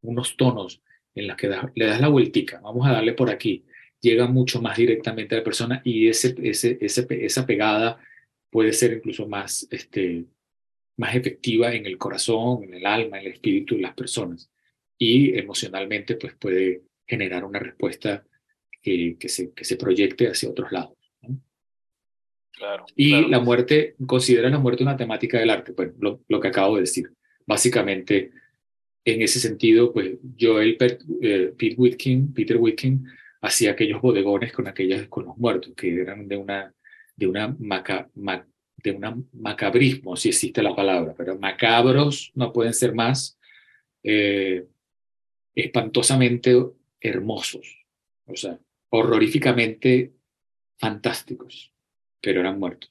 [0.01, 0.81] unos tonos
[1.15, 3.65] en los que le das la vueltica, vamos a darle por aquí,
[4.07, 7.99] llega mucho más directamente a la persona y ese, ese, ese, esa pegada
[8.51, 10.25] puede ser incluso más, este,
[10.97, 14.49] más efectiva en el corazón, en el alma, en el espíritu de las personas
[14.97, 18.25] y emocionalmente pues puede generar una respuesta
[18.81, 20.93] que, que, se, que se proyecte hacia otros lados.
[22.53, 26.49] Claro, y la muerte, considera la muerte una temática del arte, bueno, lo, lo, que
[26.49, 27.13] acabo de decir.
[27.45, 28.31] Básicamente,
[29.05, 30.79] en ese sentido, pues Joel
[31.21, 33.07] eh, Pete Whitkin, Peter Whitkin
[33.47, 36.75] hacía aquellos bodegones con aquellos con los muertos, que eran de una,
[37.17, 42.95] de una maca, de una macabrismo, si existe la palabra, pero macabros no pueden ser
[42.95, 43.39] más.
[44.03, 44.67] Eh,
[45.57, 46.55] espantosamente
[47.01, 47.87] hermosos,
[48.27, 50.13] o sea, horroríficamente
[50.79, 51.73] fantásticos,
[52.21, 52.91] pero eran muertos.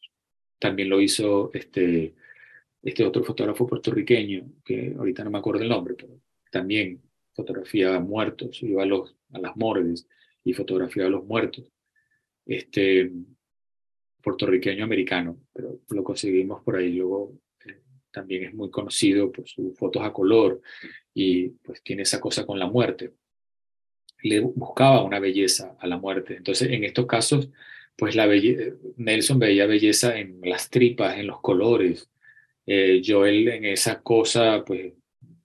[0.58, 2.16] También lo hizo este,
[2.82, 6.20] este otro fotógrafo puertorriqueño, que ahorita no me acuerdo el nombre, pero
[6.51, 7.01] también
[7.34, 10.08] fotografiaba muertos, iba a, los, a las morgues
[10.45, 11.65] y fotografiaba a los muertos.
[12.45, 13.11] Este
[14.21, 16.93] puertorriqueño americano, pero lo conseguimos por ahí.
[16.93, 17.33] Luego
[18.11, 20.61] también es muy conocido por sus fotos a color
[21.13, 23.11] y pues tiene esa cosa con la muerte.
[24.23, 26.37] Le buscaba una belleza a la muerte.
[26.37, 27.49] Entonces, en estos casos,
[27.95, 28.27] pues la
[28.97, 32.09] Nelson veía belleza en las tripas, en los colores.
[32.65, 34.93] Eh, Joel en esa cosa, pues,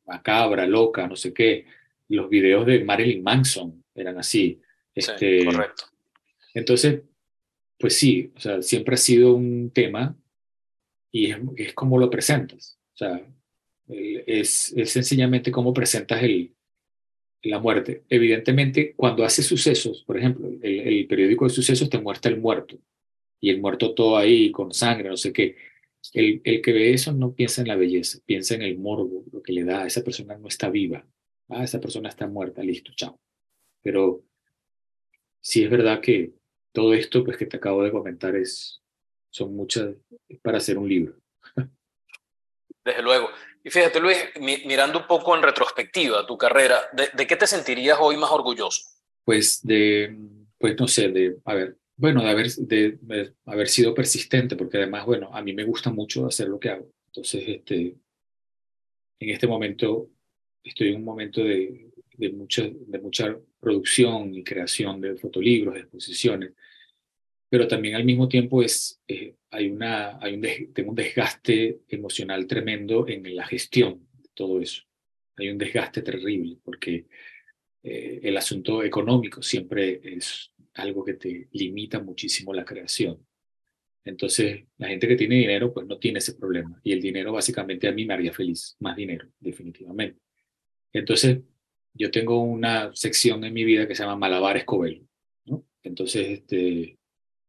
[0.07, 1.67] macabra, loca, no sé qué.
[2.09, 4.61] Los videos de Marilyn Manson eran así.
[4.95, 5.85] Este, correcto.
[6.55, 7.03] Entonces,
[7.79, 10.17] pues sí, o sea, siempre ha sido un tema
[11.11, 12.79] y es, es como lo presentas.
[12.95, 13.27] O sea,
[13.89, 16.55] es, es sencillamente cómo presentas el,
[17.43, 18.05] la muerte.
[18.09, 22.79] Evidentemente, cuando hace sucesos, por ejemplo, el, el, periódico de sucesos te muestra el muerto
[23.41, 25.57] y el muerto todo ahí con sangre, no sé qué.
[26.13, 29.43] El, el, que ve eso no piensa en la belleza, piensa en el morbo, lo
[29.43, 29.87] que le da.
[29.87, 31.07] Esa persona no está viva.
[31.49, 33.19] Ah, esa persona está muerta, listo, chao.
[33.83, 34.23] Pero
[35.41, 36.33] sí es verdad que
[36.73, 38.81] todo esto pues, que te acabo de comentar es,
[39.31, 39.95] son muchas
[40.43, 41.15] para hacer un libro.
[42.85, 43.29] Desde luego.
[43.63, 48.17] Y fíjate, Luis, mirando un poco en retrospectiva tu carrera, ¿de, qué te sentirías hoy
[48.17, 48.83] más orgulloso?
[49.25, 50.17] Pues de,
[50.57, 55.05] pues no sé, de, a ver, bueno, de haber, de, haber sido persistente, porque además,
[55.05, 56.91] bueno, a mí me gusta mucho hacer lo que hago.
[57.07, 57.97] Entonces, este,
[59.19, 60.09] en este momento
[60.65, 65.81] estoy en un momento de, de, mucha, de mucha producción y creación de fotolibros, de
[65.81, 66.53] exposiciones
[67.51, 72.47] pero también al mismo tiempo es, eh, hay, una, hay un, tengo un desgaste emocional
[72.47, 74.85] tremendo en la gestión de todo eso.
[75.37, 77.07] Hay un desgaste terrible porque
[77.83, 83.19] eh, el asunto económico siempre es algo que te limita muchísimo la creación.
[84.05, 86.81] Entonces, la gente que tiene dinero, pues no tiene ese problema.
[86.85, 90.21] Y el dinero básicamente a mí me haría feliz, más dinero, definitivamente.
[90.93, 91.41] Entonces,
[91.95, 95.07] yo tengo una sección en mi vida que se llama Malabares Cobel.
[95.45, 95.65] ¿no?
[95.83, 96.99] Entonces, este,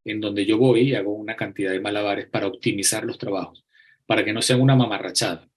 [0.05, 3.65] en donde yo voy hago una cantidad de malabares para optimizar los trabajos,
[4.05, 5.47] para que no sean una mamarrachada.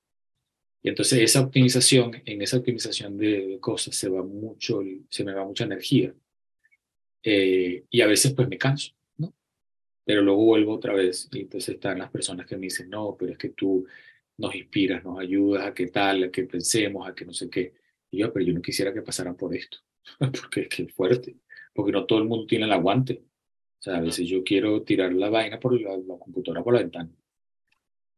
[0.82, 5.44] Y entonces esa optimización, en esa optimización de cosas se va mucho, se me va
[5.44, 6.14] mucha energía.
[7.22, 9.34] Eh, y a veces pues me canso, ¿no?
[10.04, 13.32] Pero luego vuelvo otra vez y entonces están las personas que me dicen, no, pero
[13.32, 13.86] es que tú
[14.36, 17.72] nos inspiras, nos ayudas a que tal, a que pensemos, a que no sé qué.
[18.14, 19.78] Y yo, pero yo no quisiera que pasaran por esto,
[20.18, 21.36] porque es que es fuerte,
[21.74, 23.24] porque no todo el mundo tiene el aguante.
[23.78, 27.10] O sea, a veces yo quiero tirar la vaina por la, computadora por la ventana.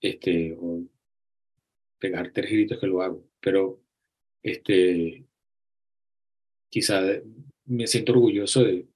[0.01, 0.83] Este, o
[1.99, 3.25] pegar tres gritos que lo hago.
[3.41, 3.81] Pero,
[4.43, 5.25] este,
[6.69, 7.01] quizá
[7.65, 8.87] me siento orgulloso de,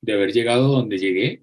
[0.00, 1.42] de haber llegado donde llegué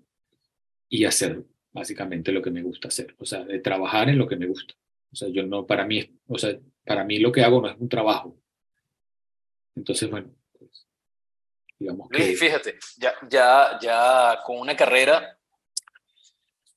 [0.89, 4.35] y hacer básicamente lo que me gusta hacer, o sea, de trabajar en lo que
[4.35, 4.73] me gusta.
[5.11, 7.77] O sea, yo no, para mí, o sea, para mí lo que hago no es
[7.79, 8.35] un trabajo.
[9.75, 10.85] Entonces, bueno, pues,
[11.79, 12.35] digamos que...
[12.35, 15.37] fíjate, ya, ya, ya con una carrera,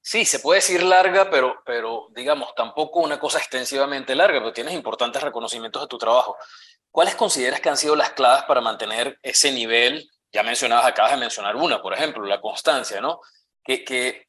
[0.01, 4.75] sí, se puede decir larga, pero, pero digamos, tampoco una cosa extensivamente larga, pero tienes
[4.75, 6.37] importantes reconocimientos de tu trabajo.
[6.91, 10.09] ¿Cuáles consideras que han sido las claves para mantener ese nivel?
[10.33, 13.21] Ya mencionabas, acabas de mencionar una, por ejemplo, la constancia, ¿no?
[13.63, 14.26] Que, que,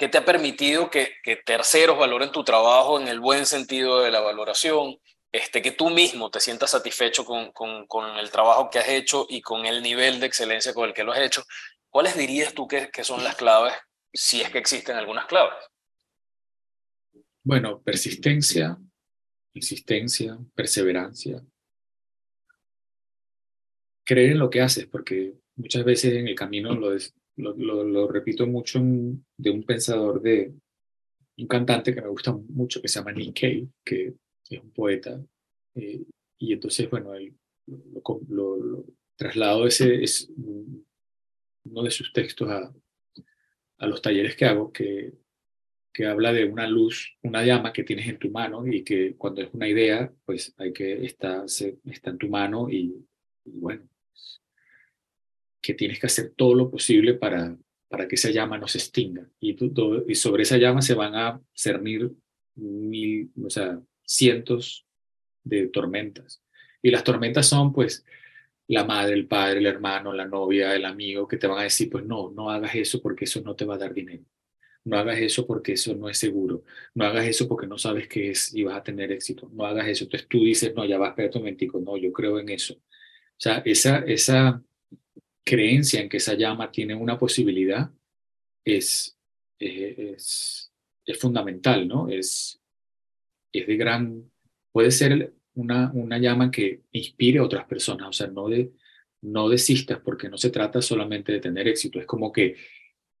[0.00, 1.12] que te ha permitido que,
[1.44, 4.96] terceros valoren tu trabajo en el buen sentido de la valoración,
[5.30, 9.42] este, que tú mismo te sientas satisfecho con, con, el trabajo que has hecho y
[9.42, 11.44] con el nivel de excelencia con el que lo has hecho.
[11.90, 13.74] ¿Cuáles dirías tú que, que son las claves,
[14.10, 15.52] si es que existen algunas claves?
[17.42, 18.78] Bueno, persistencia,
[19.52, 21.42] insistencia, perseverancia,
[24.02, 26.96] creer en lo que haces, porque muchas veces en el camino lo,
[27.40, 30.52] lo, lo, repito mucho de un pensador, de
[31.38, 34.14] un cantante que me gusta mucho, que se llama Nick Cave, que
[34.50, 35.20] es un poeta,
[35.74, 36.02] eh,
[36.38, 37.34] y entonces, bueno, él
[38.28, 38.84] lo, lo,
[39.16, 40.30] traslado ese, es
[41.64, 42.72] uno de sus textos a,
[43.78, 45.12] a los talleres que hago, que,
[45.92, 49.42] que habla de una luz, una llama que tienes en tu mano y que cuando
[49.42, 53.06] es una idea, pues hay que estar, está en tu mano y,
[53.44, 53.82] y bueno,
[55.60, 57.56] que tienes que hacer todo lo posible para,
[57.88, 59.28] para que esa llama no se extinga.
[59.40, 59.56] Y,
[60.08, 62.10] y sobre esa llama se van a cernir
[62.54, 64.86] mil, o sea, cientos
[65.44, 66.42] de tormentas.
[66.82, 68.04] Y las tormentas son, pues,
[68.68, 71.90] la madre, el padre, el hermano, la novia, el amigo, que te van a decir,
[71.90, 74.24] pues no, no hagas eso porque eso no te va a dar dinero.
[74.84, 76.64] No hagas eso porque eso no es seguro.
[76.94, 79.50] No hagas eso porque no sabes qué es y vas a tener éxito.
[79.52, 80.04] No hagas eso.
[80.04, 81.80] Entonces tú dices, no, ya va, espérate un momentico.
[81.80, 82.74] No, yo creo en eso.
[82.74, 84.62] O sea, esa, esa,
[85.44, 87.90] creencia en que esa llama tiene una posibilidad
[88.64, 89.18] es,
[89.58, 90.72] eh, es,
[91.04, 92.08] es, fundamental, ¿no?
[92.08, 92.60] Es,
[93.52, 94.30] es de gran,
[94.72, 98.72] puede ser una, una llama que inspire a otras personas, o sea, no, de,
[99.22, 102.56] no desistas porque no se trata solamente de tener éxito, es como que,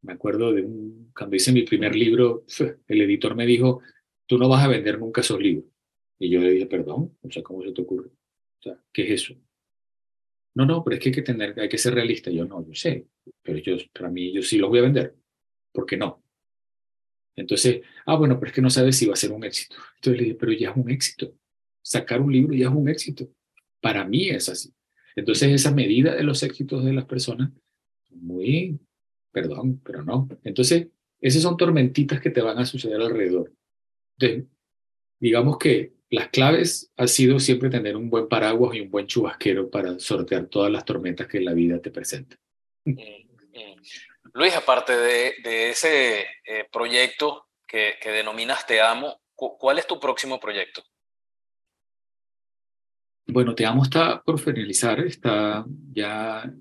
[0.02, 2.44] me acuerdo de un, cuando hice mi primer libro,
[2.88, 3.82] el editor me dijo,
[4.26, 5.66] tú no vas a vender nunca esos libros.
[6.18, 8.08] Y yo le dije, perdón, o sea, ¿cómo se te ocurre?
[8.08, 9.34] O sea, ¿qué es eso?
[10.54, 12.30] No, no, pero es que hay que, tener, hay que ser realista.
[12.30, 13.06] Yo no, yo sé,
[13.42, 15.14] pero yo, para mí yo sí los voy a vender.
[15.72, 16.22] ¿Por qué no?
[17.36, 19.76] Entonces, ah, bueno, pero es que no sabes si va a ser un éxito.
[19.96, 21.32] Entonces le dije, pero ya es un éxito.
[21.82, 23.30] Sacar un libro ya es un éxito.
[23.80, 24.72] Para mí es así.
[25.16, 27.50] Entonces, esa medida de los éxitos de las personas,
[28.10, 28.78] muy,
[29.32, 30.28] perdón, pero no.
[30.44, 30.88] Entonces,
[31.20, 33.52] esas son tormentitas que te van a suceder alrededor.
[34.18, 34.50] Entonces,
[35.18, 39.70] digamos que las claves ha sido siempre tener un buen paraguas y un buen chubasquero
[39.70, 42.36] para sortear todas las tormentas que la vida te presenta.
[42.84, 43.80] Mm, mm.
[44.34, 50.40] Luis, aparte de, ese eh, proyecto que, que, denominas Te Amo, ¿cuál es tu próximo
[50.40, 50.82] proyecto?
[53.26, 56.52] Bueno, Te Amo está por finalizar, está ya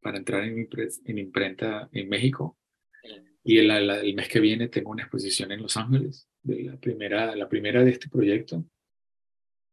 [0.00, 0.68] para entrar en,
[1.06, 2.56] en imprenta en México.
[3.02, 3.26] Mm.
[3.42, 7.34] Y el, el, mes que viene tengo una exposición en Los Ángeles, de la primera,
[7.34, 8.64] la primera de este proyecto.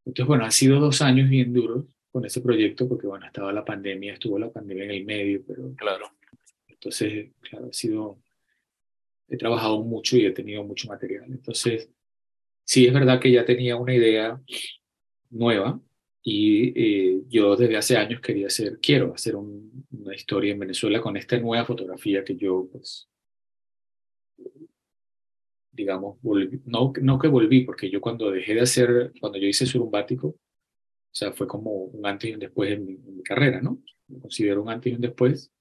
[0.05, 3.63] Entonces, bueno, ha sido dos años bien duros con ese proyecto porque, bueno, estaba la
[3.63, 5.73] pandemia, estuvo la pandemia en el medio, pero...
[5.75, 6.11] Claro.
[6.67, 8.17] Entonces, claro, ha sido...
[9.27, 11.25] He trabajado mucho y he tenido mucho material.
[11.27, 11.89] Entonces,
[12.65, 14.41] sí es verdad que ya tenía una idea
[15.29, 15.79] nueva
[16.23, 21.17] y eh, yo desde hace años quería hacer, quiero hacer una historia en Venezuela con
[21.17, 23.07] esta nueva fotografía que yo, pues,
[25.71, 26.17] digamos,
[26.65, 31.13] no, no que volví, porque yo cuando dejé de hacer, cuando yo hice surumbático, o
[31.13, 33.81] sea, fue como un antes y un después en mi, carrera, ¿no?
[34.07, 35.51] Me considero un antes y un después.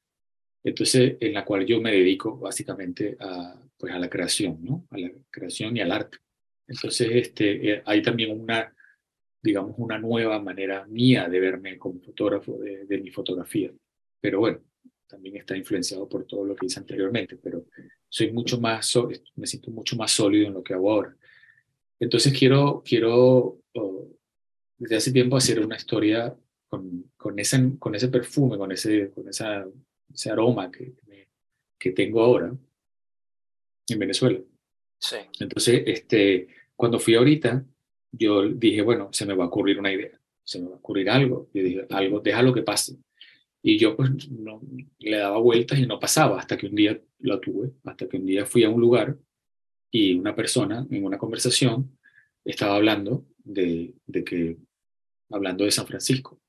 [0.62, 4.86] Entonces, en la cual yo me dedico básicamente a, pues, a la creación, ¿no?
[4.90, 6.18] A la creación y al arte.
[6.66, 8.72] Entonces, este, eh, hay también una,
[9.42, 13.72] digamos, una nueva manera mía de verme como fotógrafo de, de mi fotografía.
[14.20, 14.60] Pero bueno,
[15.10, 17.64] también está influenciado por todo lo que hice anteriormente, pero
[18.08, 18.96] soy mucho más,
[19.34, 21.16] me siento mucho más sólido en lo que hago ahora.
[21.98, 23.58] Entonces quiero, quiero
[24.78, 26.34] desde hace tiempo hacer una historia
[26.68, 29.66] con, con, ese, con ese perfume, con ese, con esa,
[30.12, 30.94] ese aroma que,
[31.78, 32.54] que tengo ahora
[33.88, 34.38] en Venezuela.
[34.98, 35.16] Sí.
[35.40, 36.46] Entonces, este,
[36.76, 37.64] cuando fui ahorita,
[38.12, 41.10] yo dije, bueno, se me va a ocurrir una idea, se me va a ocurrir
[41.10, 41.48] algo.
[41.52, 42.96] Yo dije, algo, déjalo que pase.
[43.62, 44.60] Y yo pues no,
[44.98, 48.26] le daba vueltas y no pasaba hasta que un día lo tuve, hasta que un
[48.26, 49.18] día fui a un lugar
[49.90, 51.98] y una persona en una conversación
[52.44, 54.56] estaba hablando de, de que,
[55.30, 56.40] hablando de San Francisco.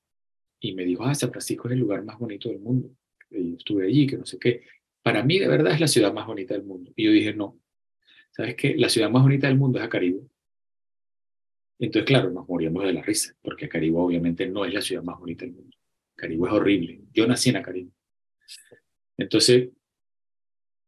[0.60, 2.90] Y me dijo, ah, San Francisco es el lugar más bonito del mundo.
[3.30, 4.62] Y yo estuve allí, que no sé qué.
[5.02, 6.92] para mí de verdad es la ciudad más bonita del mundo.
[6.94, 7.58] Y yo dije, no,
[8.30, 8.76] ¿sabes qué?
[8.76, 10.28] La ciudad más bonita del mundo es Acaribo.
[11.78, 15.18] Entonces, claro, nos moríamos de la risa, porque Acaribo obviamente no es la ciudad más
[15.18, 15.76] bonita del mundo.
[16.22, 17.00] Acaribo es horrible.
[17.12, 17.90] Yo nací en Acaribo.
[19.18, 19.70] Entonces,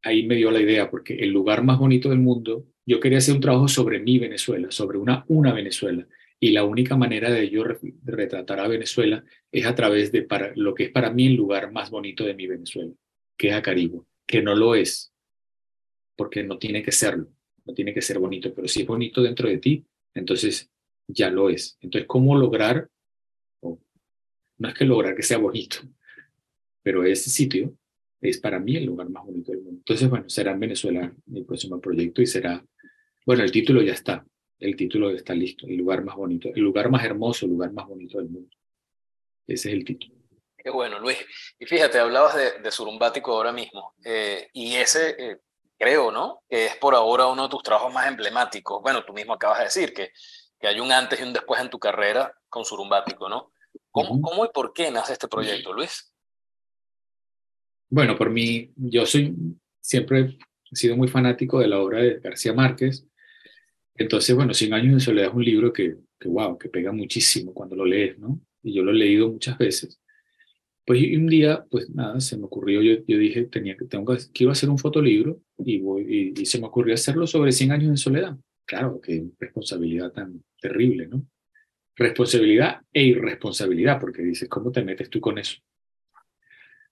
[0.03, 3.35] ahí me dio la idea, porque el lugar más bonito del mundo, yo quería hacer
[3.35, 6.07] un trabajo sobre mi Venezuela, sobre una, una Venezuela.
[6.39, 7.65] Y la única manera de yo
[8.05, 11.73] retratar a Venezuela es a través de para, lo que es para mí el lugar
[11.73, 12.93] más bonito de mi Venezuela,
[13.37, 15.13] que es Acaribo, que no lo es,
[16.17, 17.29] porque no tiene que serlo,
[17.65, 20.71] no tiene que ser bonito, pero si es bonito dentro de ti, entonces
[21.09, 21.77] ya lo es.
[21.81, 22.89] Entonces, ¿cómo lograr?
[24.65, 25.77] No es que lograr que sea bonito,
[26.83, 27.75] pero ese sitio
[28.23, 29.81] es para mí el lugar más bonito del mundo.
[29.81, 32.65] Entonces, bueno, será en Venezuela mi próximo proyecto y será,
[33.27, 34.25] bueno, el título ya está,
[34.59, 37.87] el título está listo, el lugar más bonito, el lugar más hermoso, el lugar más
[37.87, 38.57] bonito del mundo.
[39.47, 40.15] Ese es el título.
[40.57, 41.19] Qué bueno, Luis.
[41.59, 45.37] Y fíjate, hablabas de, de Surumbático ahora mismo, eh, y ese eh,
[45.79, 46.41] creo, ¿no?
[46.49, 48.81] Que es por ahora uno de tus trabajos más emblemáticos.
[48.81, 50.13] Bueno, tú mismo acabas de decir que,
[50.59, 53.53] que hay un antes y un después en tu carrera con Surumbático, ¿no?
[53.95, 56.13] ¿Cómo, ¿Cómo y por qué nace este proyecto, Luis?
[57.89, 59.33] Bueno, por mí, yo soy
[59.81, 60.37] siempre
[60.69, 63.07] he sido muy fanático de la obra de García Márquez.
[63.95, 67.55] Entonces, bueno, Cien años de soledad es un libro que, que, wow, que pega muchísimo
[67.55, 68.41] cuando lo lees, ¿no?
[68.65, 70.01] Y yo lo he leído muchas veces.
[70.85, 74.25] Pues un día, pues nada, se me ocurrió, yo, yo dije, tenía que, tengo que,
[74.33, 77.91] quiero hacer un fotolibro y, voy, y, y se me ocurrió hacerlo sobre 100 años
[77.93, 78.37] de soledad.
[78.65, 81.25] Claro, qué responsabilidad tan terrible, ¿no?
[81.97, 85.61] Responsabilidad e irresponsabilidad, porque dices, ¿cómo te metes tú con eso?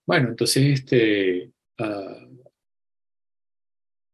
[0.05, 2.43] Bueno, entonces este, uh,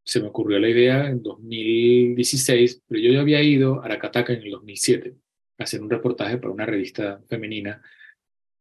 [0.04, 4.42] se me ocurrió la idea en 2016, pero yo ya había ido a Aracataca en
[4.42, 5.16] el 2007
[5.58, 7.82] a hacer un reportaje para una revista femenina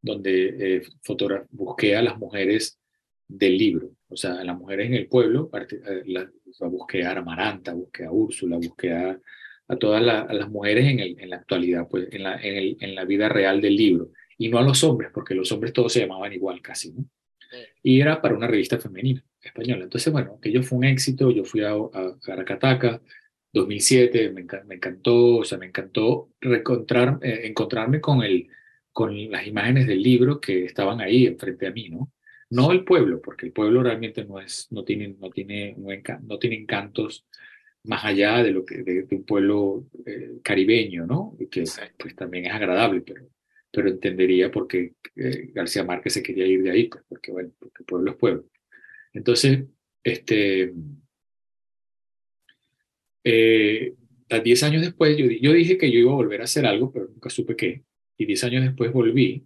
[0.00, 0.82] donde eh,
[1.50, 2.78] busqué a las mujeres
[3.26, 6.30] del libro, o sea, a las mujeres en el pueblo, eh, la,
[6.68, 9.20] busqué a Amaranta, busqué a Úrsula, busqué a,
[9.68, 12.56] a todas la, a las mujeres en, el, en, la actualidad, pues en la, en,
[12.56, 15.72] el, en la vida real del libro, y no a los hombres, porque los hombres
[15.72, 17.04] todos se llamaban igual casi, ¿no?
[17.82, 19.84] Y era para una revista femenina española.
[19.84, 23.00] Entonces, bueno, aquello fue un éxito, yo fui a, a Caracataca,
[23.52, 28.48] 2007, me, me, encantó, o sea, me encantó reencontrar, eh, encontrarme con, el,
[28.92, 32.12] con las imágenes del libro que estaban ahí enfrente a mí, ¿no?
[32.50, 36.56] No el pueblo, porque el pueblo realmente no, es, no, tiene, no, tiene, no tiene
[36.56, 37.26] encantos
[37.88, 41.36] más allá de lo que de, de un pueblo eh, caribeño, ¿no?
[41.50, 41.64] Que
[41.98, 43.28] pues también es agradable, pero
[43.70, 47.50] pero entendería por qué eh, García Márquez se quería ir de ahí, pues, porque bueno,
[47.58, 48.44] porque pueblo es pueblo.
[49.12, 49.64] Entonces,
[50.02, 50.72] este,
[53.24, 53.94] eh,
[54.30, 56.92] a 10 años después, yo, yo, dije que yo iba a volver a hacer algo,
[56.92, 57.82] pero nunca supe qué,
[58.16, 59.44] y 10 años después volví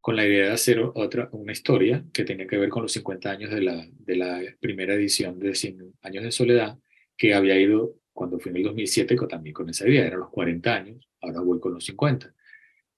[0.00, 3.30] con la idea de hacer otra, una historia que tenía que ver con los 50
[3.30, 6.78] años de la, de la primera edición de 100 años de soledad,
[7.18, 10.74] que había ido cuando fui en el 2007 también con esa idea, eran los 40
[10.74, 12.32] años, ahora voy con los 50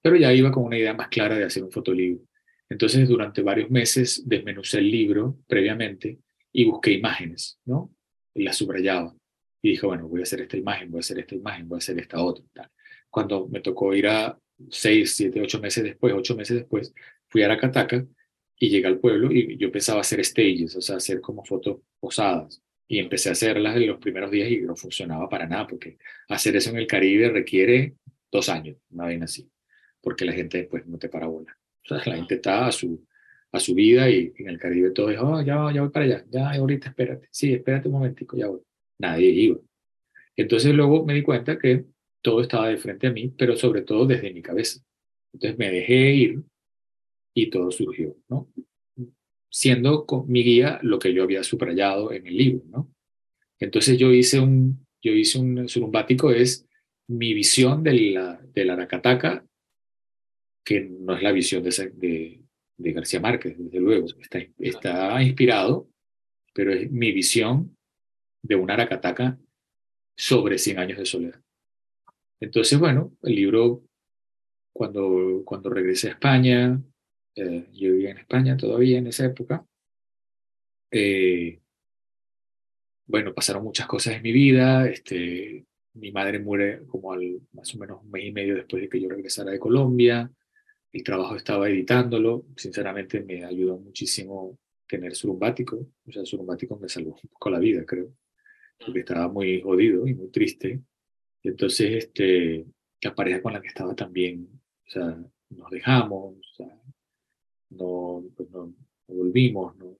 [0.03, 2.25] pero ya iba con una idea más clara de hacer un fotolibro.
[2.69, 6.19] Entonces, durante varios meses desmenucé el libro previamente
[6.53, 7.93] y busqué imágenes, ¿no?
[8.35, 9.15] Y las subrayaba.
[9.61, 11.79] Y dije, bueno, voy a hacer esta imagen, voy a hacer esta imagen, voy a
[11.79, 12.45] hacer esta otra.
[12.53, 12.71] Tal.
[13.11, 14.39] Cuando me tocó ir a
[14.71, 16.95] seis, siete, ocho meses después, ocho meses después,
[17.29, 18.07] fui a Aracataca
[18.57, 21.79] y llegué al pueblo y yo empezaba a hacer stages, o sea, hacer como fotos
[21.99, 22.63] posadas.
[22.91, 25.97] Y empecé a hacerlas en los primeros días y no funcionaba para nada, porque
[26.29, 27.95] hacer eso en el Caribe requiere
[28.33, 29.49] dos años, una vez así
[30.01, 31.57] porque la gente pues no te para bola.
[31.85, 33.07] O sea, la gente está a su,
[33.53, 36.25] a su vida y en el Caribe todo es, oh, ya, ya voy para allá,
[36.31, 38.61] ya ahorita espérate, sí, espérate un momentico, ya voy.
[38.99, 39.59] Nadie iba.
[40.37, 41.85] Entonces luego me di cuenta que
[42.23, 44.81] todo estaba de frente a mí, pero sobre todo desde mi cabeza.
[45.33, 46.43] Entonces me dejé ir
[47.35, 48.49] y todo surgió, ¿no?
[49.51, 52.95] Siendo con mi guía lo que yo había subrayado en el libro, ¿no?
[53.59, 56.67] Entonces yo hice un, yo hice un surumbático, es
[57.09, 59.45] mi visión de la, de la Aracataca
[60.65, 62.41] que no es la visión de,
[62.77, 64.07] de, García Márquez, desde luego.
[64.21, 65.89] Está, está inspirado,
[66.55, 67.77] pero es mi visión
[68.43, 69.39] de una Aracataca
[70.17, 71.41] sobre 100 años de soledad.
[72.39, 73.83] Entonces, bueno, el libro,
[74.73, 76.81] cuando, cuando regresé a España,
[77.35, 79.65] eh, yo vivía en España todavía en esa época,
[80.91, 81.61] eh,
[83.07, 85.65] bueno, pasaron muchas cosas en mi vida, este,
[85.95, 89.01] mi madre muere como al, más o menos un mes y medio después de que
[89.01, 90.31] yo regresara de Colombia,
[90.93, 97.17] el trabajo estaba editándolo, sinceramente me ayudó muchísimo tener surumbático, o sea, surumbático me salvó
[97.23, 98.13] un poco la vida, creo,
[98.85, 100.81] porque estaba muy jodido y muy triste.
[101.43, 102.67] Y entonces, este,
[103.01, 104.49] la pareja con la que estaba también,
[104.87, 105.17] o sea,
[105.51, 106.80] nos dejamos, o sea,
[107.71, 108.73] no, pues no,
[109.09, 109.97] volvimos, no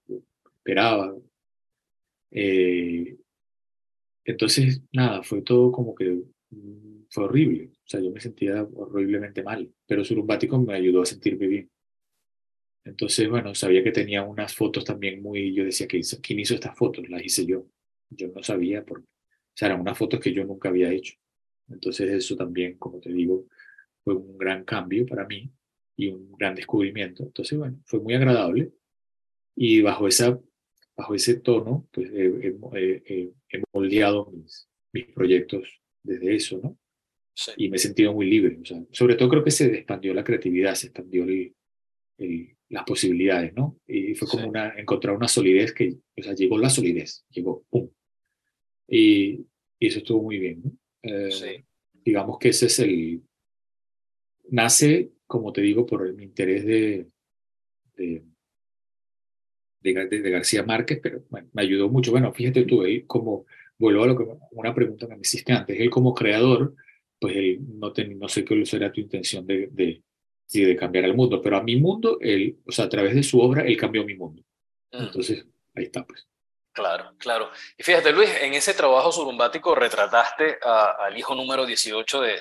[0.57, 1.15] esperaba,
[2.31, 3.17] Eh,
[4.25, 7.71] entonces, nada, fue todo como que mm, fue horrible.
[7.85, 11.71] O sea, yo me sentía horriblemente mal, pero Surumbático me ayudó a sentirme bien.
[12.85, 17.09] Entonces, bueno, sabía que tenía unas fotos también muy, yo decía, ¿quién hizo estas fotos?
[17.09, 17.67] Las hice yo.
[18.11, 21.15] Yo no sabía, porque, o sea, eran unas fotos que yo nunca había hecho.
[21.69, 23.47] Entonces, eso también, como te digo,
[24.05, 25.51] fue un gran cambio para mí
[26.01, 27.25] y un gran descubrimiento.
[27.25, 28.73] Entonces, bueno, fue muy agradable.
[29.55, 30.41] Y bajo, esa,
[30.97, 33.31] bajo ese tono, pues he,
[33.73, 36.79] moldeado mis, mis proyectos desde eso, ¿no?
[37.57, 38.59] Y me he sentido muy libre.
[38.63, 41.55] O sea, sobre todo creo que se expandió la creatividad, se expandió el,
[42.71, 43.79] las posibilidades, ¿no?
[43.87, 47.91] Y fue como una, encontrar una solidez que, o sea, llegó la solidez, llegó, ¡pum!
[48.89, 49.47] Y,
[49.79, 50.73] y eso estuvo muy bien, ¿no?
[51.03, 51.65] Eh, sí.
[52.05, 53.23] Digamos que ese es el...
[54.49, 57.07] Nace, como te digo, por el interés de,
[57.95, 58.25] de,
[59.81, 62.11] de, García Márquez, pero bueno, me ayudó mucho.
[62.11, 63.47] Bueno, fíjate tú, él como,
[63.79, 66.75] vuelvo a lo que, una pregunta que me hiciste antes, él como creador,
[67.21, 70.03] pues él no, no sé qué será tu intención de, de,
[70.53, 73.41] de cambiar el mundo, pero a mi mundo, él, o sea, a través de su
[73.41, 74.43] obra, él cambió mi mundo.
[74.91, 75.05] Mm.
[75.05, 76.27] Entonces, ahí está, pues.
[76.73, 77.51] Claro, claro.
[77.79, 82.41] Y fíjate, Luis, en ese trabajo surumbático retrataste al hijo número 18 de,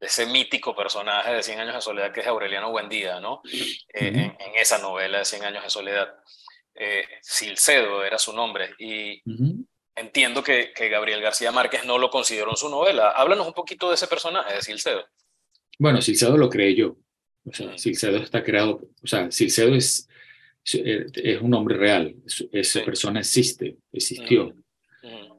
[0.00, 3.42] ese mítico personaje de 100 años de soledad que es Aureliano Buendía, ¿no?
[3.52, 6.08] Eh, en, esa novela de 100 años de soledad.
[6.74, 8.70] Eh, Silcedo era su nombre.
[8.78, 9.22] Y
[9.96, 13.10] entiendo que, que, Gabriel García Márquez no lo consideró en su novela.
[13.10, 15.04] Háblanos un poquito de ese personaje, de Silcedo.
[15.78, 16.96] Bueno, Silcedo lo creé yo.
[17.44, 20.08] O sea, Silcedo está creado, o sea, Silcedo es,
[20.64, 22.14] es un hombre real,
[22.52, 24.54] esa persona existe, existió.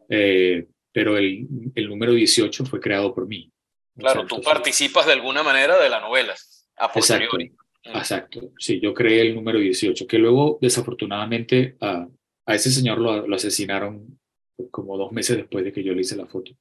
[0.10, 3.52] Eh, pero el, el, número 18 fue creado por mí.
[4.00, 6.36] Claro, tú participas de alguna manera de la novela,
[6.78, 7.54] a posteriori.
[7.84, 12.08] Exacto, exacto, sí, yo creé el número 18, que luego desafortunadamente a,
[12.46, 14.20] a ese señor lo, lo, asesinaron
[14.72, 16.52] como dos meses después de que yo le hice la foto.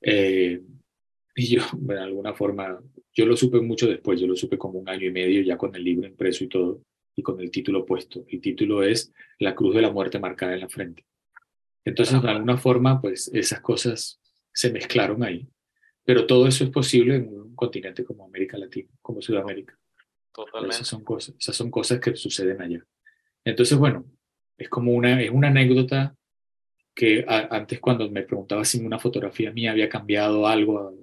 [0.00, 0.60] Eh,
[1.36, 2.78] y yo, de alguna forma,
[3.12, 5.74] yo lo supe mucho después, yo lo supe como un año y medio ya con
[5.74, 6.82] el libro impreso y todo,
[7.16, 8.24] y con el título puesto.
[8.28, 11.04] El título es La Cruz de la Muerte marcada en la frente.
[11.84, 14.20] Entonces, de alguna forma, pues esas cosas
[14.52, 15.46] se mezclaron ahí.
[16.04, 19.78] Pero todo eso es posible en un continente como América Latina, como Sudamérica.
[20.32, 20.76] Totalmente.
[20.76, 22.84] Esas son cosas, esas son cosas que suceden allá.
[23.44, 24.04] Entonces, bueno,
[24.58, 26.16] es como una, es una anécdota
[26.94, 30.94] que antes cuando me preguntaba si una fotografía mía había cambiado algo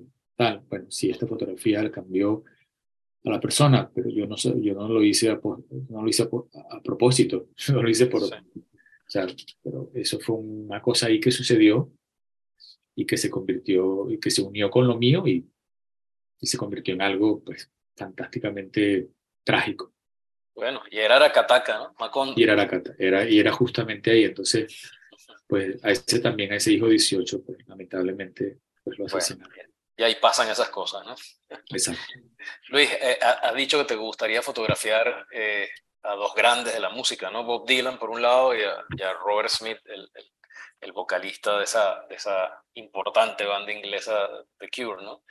[0.69, 2.43] bueno, sí, esta fotografía le cambió
[3.23, 6.23] a la persona, pero yo no, sé, yo no lo hice, a, no lo hice
[6.23, 8.23] a, propósito, no lo hice por...
[8.23, 8.29] O
[9.11, 9.27] sea,
[9.61, 11.91] pero eso fue una cosa ahí que sucedió
[13.01, 15.43] y que se convirtió, y que se unió con lo mío y,
[16.39, 19.09] y se convirtió en algo, pues, fantásticamente
[19.43, 19.91] trágico.
[20.53, 22.33] Bueno, y era Aracataca, ¿no?
[22.35, 24.91] Y era Aracata, era, y era justamente ahí, entonces,
[25.47, 29.51] pues, a ese también, a ese hijo 18, pues, lamentablemente, pues, lo asesinaron.
[29.97, 31.15] Y ahí pasan esas cosas, ¿no?
[31.71, 32.01] Exacto.
[32.69, 35.69] Luis, eh, has dicho que te gustaría fotografiar eh,
[36.03, 37.43] a dos grandes de la música, ¿no?
[37.43, 40.31] Bob Dylan por un lado y a, Robert Smith, el, el,
[40.91, 44.27] vocalista de esa, de esa importante banda inglesa
[44.57, 45.23] The Cure, ¿no?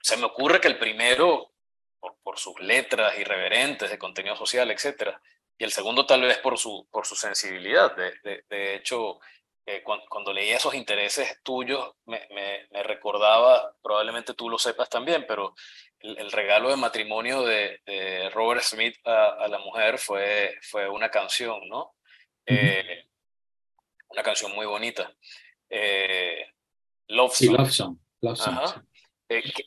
[0.00, 1.52] Se me ocurre que el primero,
[2.00, 5.16] por, por sus letras irreverentes de contenido social, etc.
[5.56, 7.94] Y el segundo tal vez por su, por su sensibilidad.
[7.94, 9.20] De, de, de hecho,
[9.64, 15.54] eh, cuando, leía esos intereses tuyos, me, me, recordaba, probablemente tú lo sepas también, pero
[16.00, 21.94] el, regalo de matrimonio de, Robert Smith a, la mujer fue, fue una canción, ¿no?
[22.44, 23.06] Eh,
[24.12, 25.12] una canción muy bonita.
[25.68, 26.46] Eh,
[27.08, 27.98] Love Song.
[28.20, 28.84] Love Song.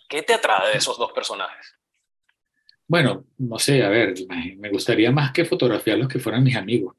[0.08, 1.76] ¿qué, te atrae de esos dos personajes?
[2.88, 4.14] Bueno, no sé, a ver,
[4.58, 6.96] me gustaría más que fotografiarlos que fueran mis amigos.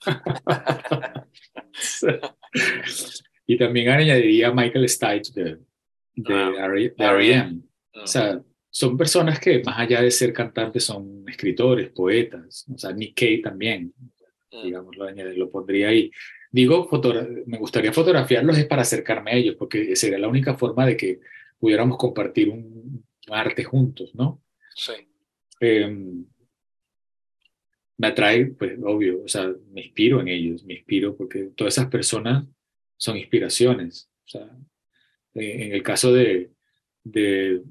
[3.46, 5.58] y también añadiría Michael Stipe de,
[6.14, 7.62] de, ah, R.E.M.
[7.94, 8.38] O sea,
[8.68, 12.66] son personas que más allá de ser cantantes son escritores, poetas.
[12.72, 13.94] O sea, Nick Cave también,
[14.52, 14.62] mm.
[14.62, 16.12] digamos, lo, lo pondría ahí.
[16.50, 16.88] Digo,
[17.46, 21.20] me gustaría fotografiarlos es para acercarme a ellos, porque sería la única forma de que
[21.58, 24.42] pudiéramos compartir un arte juntos, ¿no?
[24.74, 24.92] Sí.
[25.60, 26.24] Em,
[27.98, 31.90] me atrae, pues obvio, o sea, me inspiro en ellos, me inspiro porque todas esas
[31.90, 32.46] personas
[32.96, 34.08] son inspiraciones.
[34.24, 34.50] O sea,
[35.34, 36.50] en el caso de,
[37.04, 37.62] de,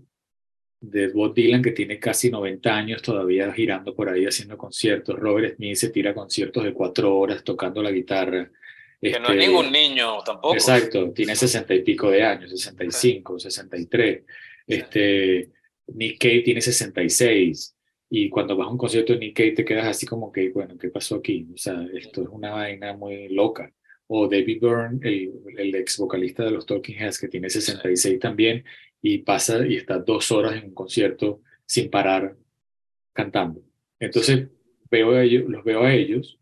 [0.79, 5.55] de Bob Dylan, que tiene casi 90 años todavía girando por ahí haciendo conciertos, Robert
[5.55, 8.51] Smith se tira conciertos de cuatro horas tocando la guitarra.
[9.01, 10.55] Que no es este, ningún niño tampoco.
[10.55, 14.23] Exacto, tiene sesenta y pico de años, 65, 63.
[14.67, 15.49] Este,
[15.87, 17.75] Nick Cave tiene 66
[18.09, 20.77] y cuando vas a un concierto de Nick Cave te quedas así como que, bueno,
[20.77, 21.47] ¿qué pasó aquí?
[21.53, 23.71] O sea, esto es una vaina muy loca.
[24.07, 28.65] o David Byrne, el, el ex vocalista de los Talking Heads, que tiene 66 también,
[29.01, 32.35] y pasa y está dos horas en un concierto sin parar
[33.13, 33.61] cantando.
[33.99, 34.47] Entonces
[34.89, 36.39] veo a ellos, los veo a ellos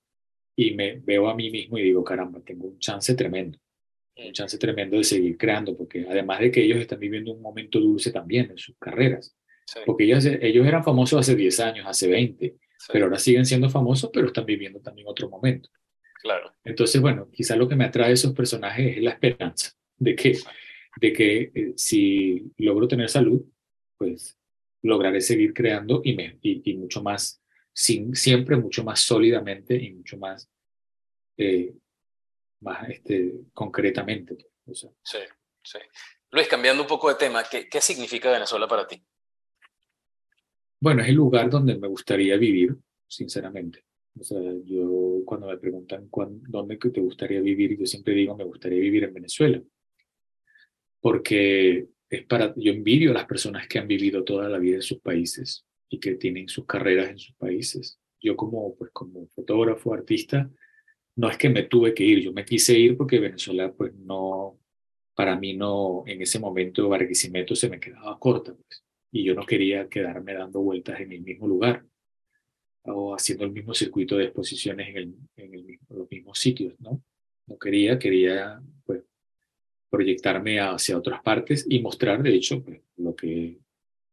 [0.59, 3.59] y me veo a mí mismo y digo, caramba, tengo un chance tremendo,
[4.17, 7.79] un chance tremendo de seguir creando, porque además de que ellos están viviendo un momento
[7.79, 9.37] dulce también en sus carreras,
[9.85, 12.55] porque ellos, ellos eran famosos hace 10 años, hace 20,
[12.91, 15.69] pero ahora siguen siendo famosos, pero están viviendo también otro momento.
[16.21, 16.51] Claro.
[16.63, 20.39] Entonces, bueno, quizá lo que me atrae a esos personajes es la esperanza de que,
[20.99, 23.43] de que eh, si logro tener salud,
[23.95, 24.39] pues
[24.81, 27.41] lograré seguir creando y, me, y, mucho más,
[27.77, 30.49] sin, siempre mucho más sólidamente y mucho más,
[31.37, 31.75] eh,
[32.61, 34.35] más este, concretamente.
[34.73, 34.87] sí,
[35.61, 35.77] sí.
[36.31, 38.99] Luis, cambiando un poco de tema, ¿qué, ¿qué significa Venezuela para ti?
[40.79, 42.75] Bueno, es el lugar donde me gustaría vivir,
[43.07, 43.83] sinceramente.
[44.19, 46.09] O sea, yo cuando me preguntan
[46.47, 49.61] dónde te gustaría vivir, yo siempre digo, me gustaría vivir en Venezuela.
[50.99, 54.81] Porque es para, yo envidio a las personas que han vivido toda la vida en
[54.81, 57.99] sus países y que tienen sus carreras en sus países.
[58.19, 60.49] Yo como, pues, como fotógrafo, artista,
[61.15, 64.59] no es que me tuve que ir, yo me quise ir porque Venezuela, pues no,
[65.15, 69.45] para mí no, en ese momento Barquisimeto se me quedaba corta, pues, y yo no
[69.45, 71.83] quería quedarme dando vueltas en el mismo lugar
[72.83, 77.01] o haciendo el mismo circuito de exposiciones en, el, en el, los mismos sitios, ¿no?
[77.47, 79.03] No quería, quería, pues,
[79.89, 83.57] proyectarme hacia otras partes y mostrar, de hecho, pues, lo, que,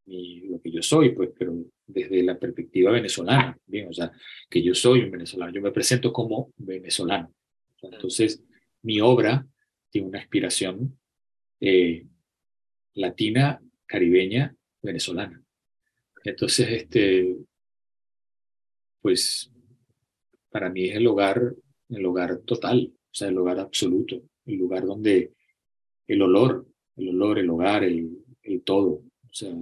[0.06, 1.54] lo que yo soy, pues, pero
[1.86, 4.12] desde la perspectiva venezolana, bien, o sea,
[4.50, 7.32] que yo soy un venezolano, yo me presento como venezolano.
[7.82, 8.42] Entonces,
[8.82, 9.46] mi obra
[9.90, 10.98] tiene una inspiración
[11.60, 12.06] eh,
[12.94, 15.42] latina, caribeña, venezolana.
[16.22, 17.36] Entonces, este,
[19.00, 19.50] pues,
[20.50, 21.54] para mí es el hogar,
[21.88, 25.32] el hogar total, o sea, el hogar absoluto, el lugar donde
[26.06, 28.90] el olor, el olor, el hogar, el, el todo.
[28.90, 29.54] O sea,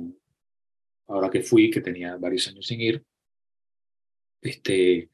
[1.08, 3.04] ahora que fui, que tenía varios años sin ir,
[4.40, 5.10] este,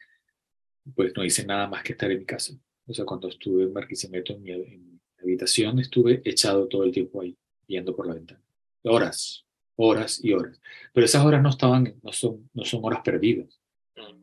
[0.95, 2.55] pues no hice nada más que estar en mi casa.
[2.87, 7.21] O sea, cuando estuve en Marquisimeto, en mi, en habitación, estuve echado todo el tiempo
[7.21, 7.37] ahí,
[7.67, 8.41] viendo por la ventana.
[8.85, 9.45] Horas,
[9.77, 10.61] horas y horas.
[10.93, 13.61] Pero esas horas no estaban, no son, no son horas perdidas,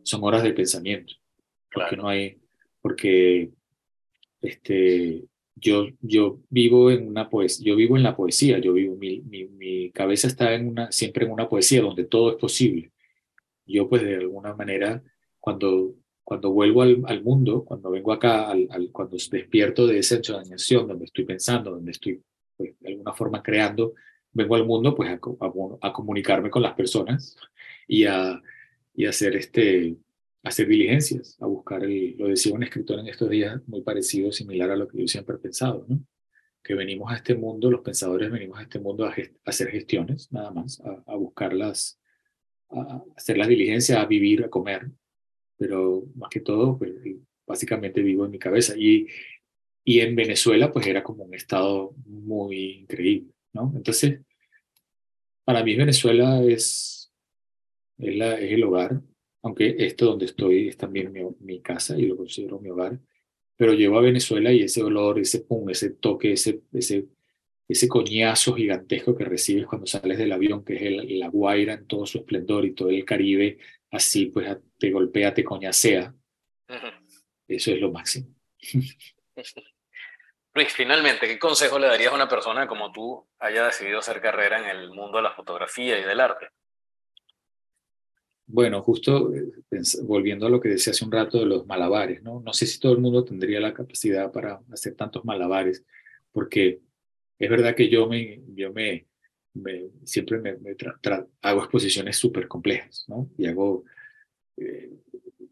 [0.03, 1.13] son horas de pensamiento.
[1.71, 2.39] Porque no hay,
[2.81, 3.51] porque
[4.41, 5.25] este,
[5.55, 9.91] yo, yo vivo en una poesía, yo vivo en la poesía, yo vivo, mi, mi,
[9.91, 12.91] cabeza está en una, siempre en una poesía donde todo es posible.
[13.65, 15.01] Yo pues de alguna manera,
[15.39, 20.87] cuando, cuando vuelvo al, al mundo, cuando vengo acá, al, cuando despierto de esa ensoñación
[20.87, 22.21] donde estoy pensando, donde estoy
[22.57, 23.93] pues, de alguna forma creando,
[24.33, 25.09] vengo al mundo pues
[25.81, 27.37] a comunicarme con las personas
[27.87, 28.41] y a,
[28.93, 29.95] y a hacer este,
[30.45, 34.71] hacer diligencias, a buscar, el, lo decía un escritor en estos días, muy parecido, similar
[34.71, 35.99] a lo que yo siempre he pensado, ¿no?
[36.65, 39.13] que venimos a este mundo, los pensadores venimos a este mundo a,
[39.45, 41.99] hacer gestiones, nada más, a, buscarlas,
[42.71, 44.89] a hacer las diligencias, a vivir, a comer,
[45.57, 46.91] pero más que todo, pues,
[47.45, 48.73] básicamente vivo en mi cabeza.
[48.75, 49.07] Y,
[49.83, 53.71] y en Venezuela, pues era como un estado muy increíble, ¿no?
[53.75, 54.21] Entonces,
[55.43, 57.13] para mí Venezuela es,
[57.99, 59.01] es, la, es el hogar,
[59.45, 62.97] aunque esto donde estoy es también mi, casa y lo considero mi hogar,
[63.55, 67.05] pero llevo a Venezuela y ese olor, ese pum, ese toque, ese, ese,
[67.67, 71.85] ese coñazo gigantesco que recibes cuando sales del avión, que es el, la Guaira en
[71.85, 73.59] todo su esplendor y todo el Caribe,
[73.91, 76.11] así pues te golpea, te coñacea.
[77.47, 78.33] Eso es lo máximo.
[80.55, 84.57] Luis, finalmente, ¿qué consejo le darías a una persona como tú haya decidido hacer carrera
[84.57, 86.47] en el mundo de la fotografía y del arte?
[88.47, 89.51] Bueno, justo eh,
[90.03, 92.41] volviendo a lo que decía hace un rato de los malabares, ¿no?
[92.41, 95.83] No sé si todo el mundo tendría la capacidad para hacer tantos malabares,
[96.31, 96.81] porque
[97.39, 99.07] es verdad que yo me, yo me,
[100.03, 100.57] siempre me,
[101.41, 103.29] hago exposiciones súper complejas, ¿no?
[103.37, 103.83] Y hago,
[104.57, 104.91] eh,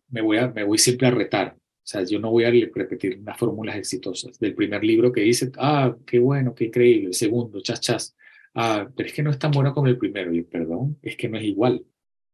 [0.09, 1.55] me, voy a, me voy siempre a retar.
[1.57, 4.39] O sea, yo no voy a repetir unas fórmulas exitosas.
[4.39, 7.07] Del primer libro que hice, ah, qué bueno, qué increíble.
[7.07, 8.15] El segundo, chas, chas.
[8.53, 10.33] Ah, pero es que no es tan bueno como el primero.
[10.33, 11.85] Y perdón, es que no es igual.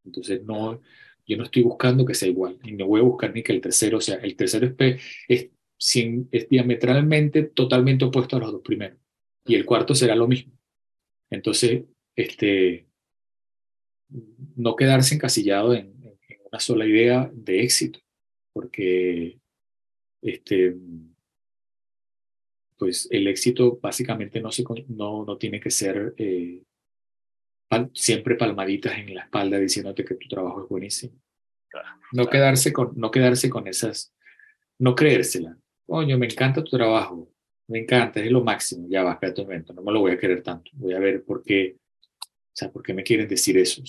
[0.06, 0.82] Entonces, no,
[1.26, 3.62] yo no estoy buscando que sea igual y no voy a buscar ni que el
[3.62, 5.50] tercero, sea, el tercero es, es,
[6.32, 8.98] es diametralmente totalmente opuesto a los dos primeros
[9.46, 10.54] y el cuarto será lo mismo.
[11.30, 11.84] Entonces,
[12.16, 12.88] este,
[14.56, 15.98] no quedarse encasillado en,
[16.52, 18.00] una sola idea de éxito,
[18.54, 19.40] porque
[20.20, 20.76] este,
[22.76, 26.64] pues el éxito básicamente no, se, no, no tiene que ser eh,
[27.94, 31.14] siempre palmaditas en la espalda diciéndote que tu trabajo es buenísimo.
[32.12, 34.14] no, Quedarse con, no quedarse con esas,
[34.80, 37.32] no creérsela, coño, me encanta tu trabajo,
[37.68, 40.18] me encanta, es lo máximo, ya va, espérate un momento, no me lo voy a
[40.18, 41.78] querer tanto, voy a ver por qué,
[42.22, 43.84] o sea, por qué me quieren decir eso.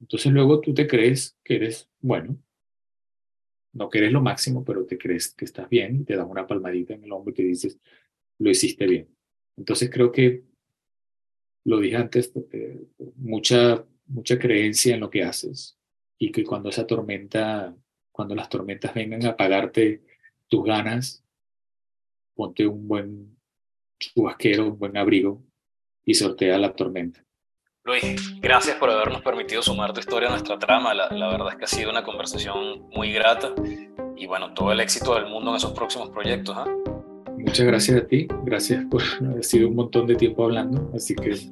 [0.00, 2.36] entonces luego tú te crees que eres bueno,
[3.72, 6.46] no que eres lo máximo, pero te crees que estás bien y te das una
[6.46, 7.78] palmadita en el hombro y te dices,
[8.38, 9.08] lo hiciste bien.
[9.56, 10.44] Entonces creo que,
[11.66, 12.32] lo dije antes,
[13.16, 15.76] mucha, mucha creencia en lo que haces
[16.16, 17.74] y que cuando esa tormenta,
[18.12, 20.02] cuando las tormentas vengan a apagarte
[20.48, 21.24] tus ganas,
[22.34, 23.36] ponte un buen
[23.98, 25.42] chubasquero, un buen abrigo
[26.04, 27.24] y sortea la tormenta.
[27.82, 30.94] Luis, gracias por habernos permitido sumar tu historia a nuestra trama.
[30.94, 33.52] La, verdad es que ha sido una conversación muy grata
[34.16, 36.56] y bueno, todo el éxito del mundo en esos próximos proyectos.
[36.56, 36.66] ¿ah?
[37.46, 41.30] Muchas gracias a ti, gracias por haber sido un montón de tiempo hablando, así que.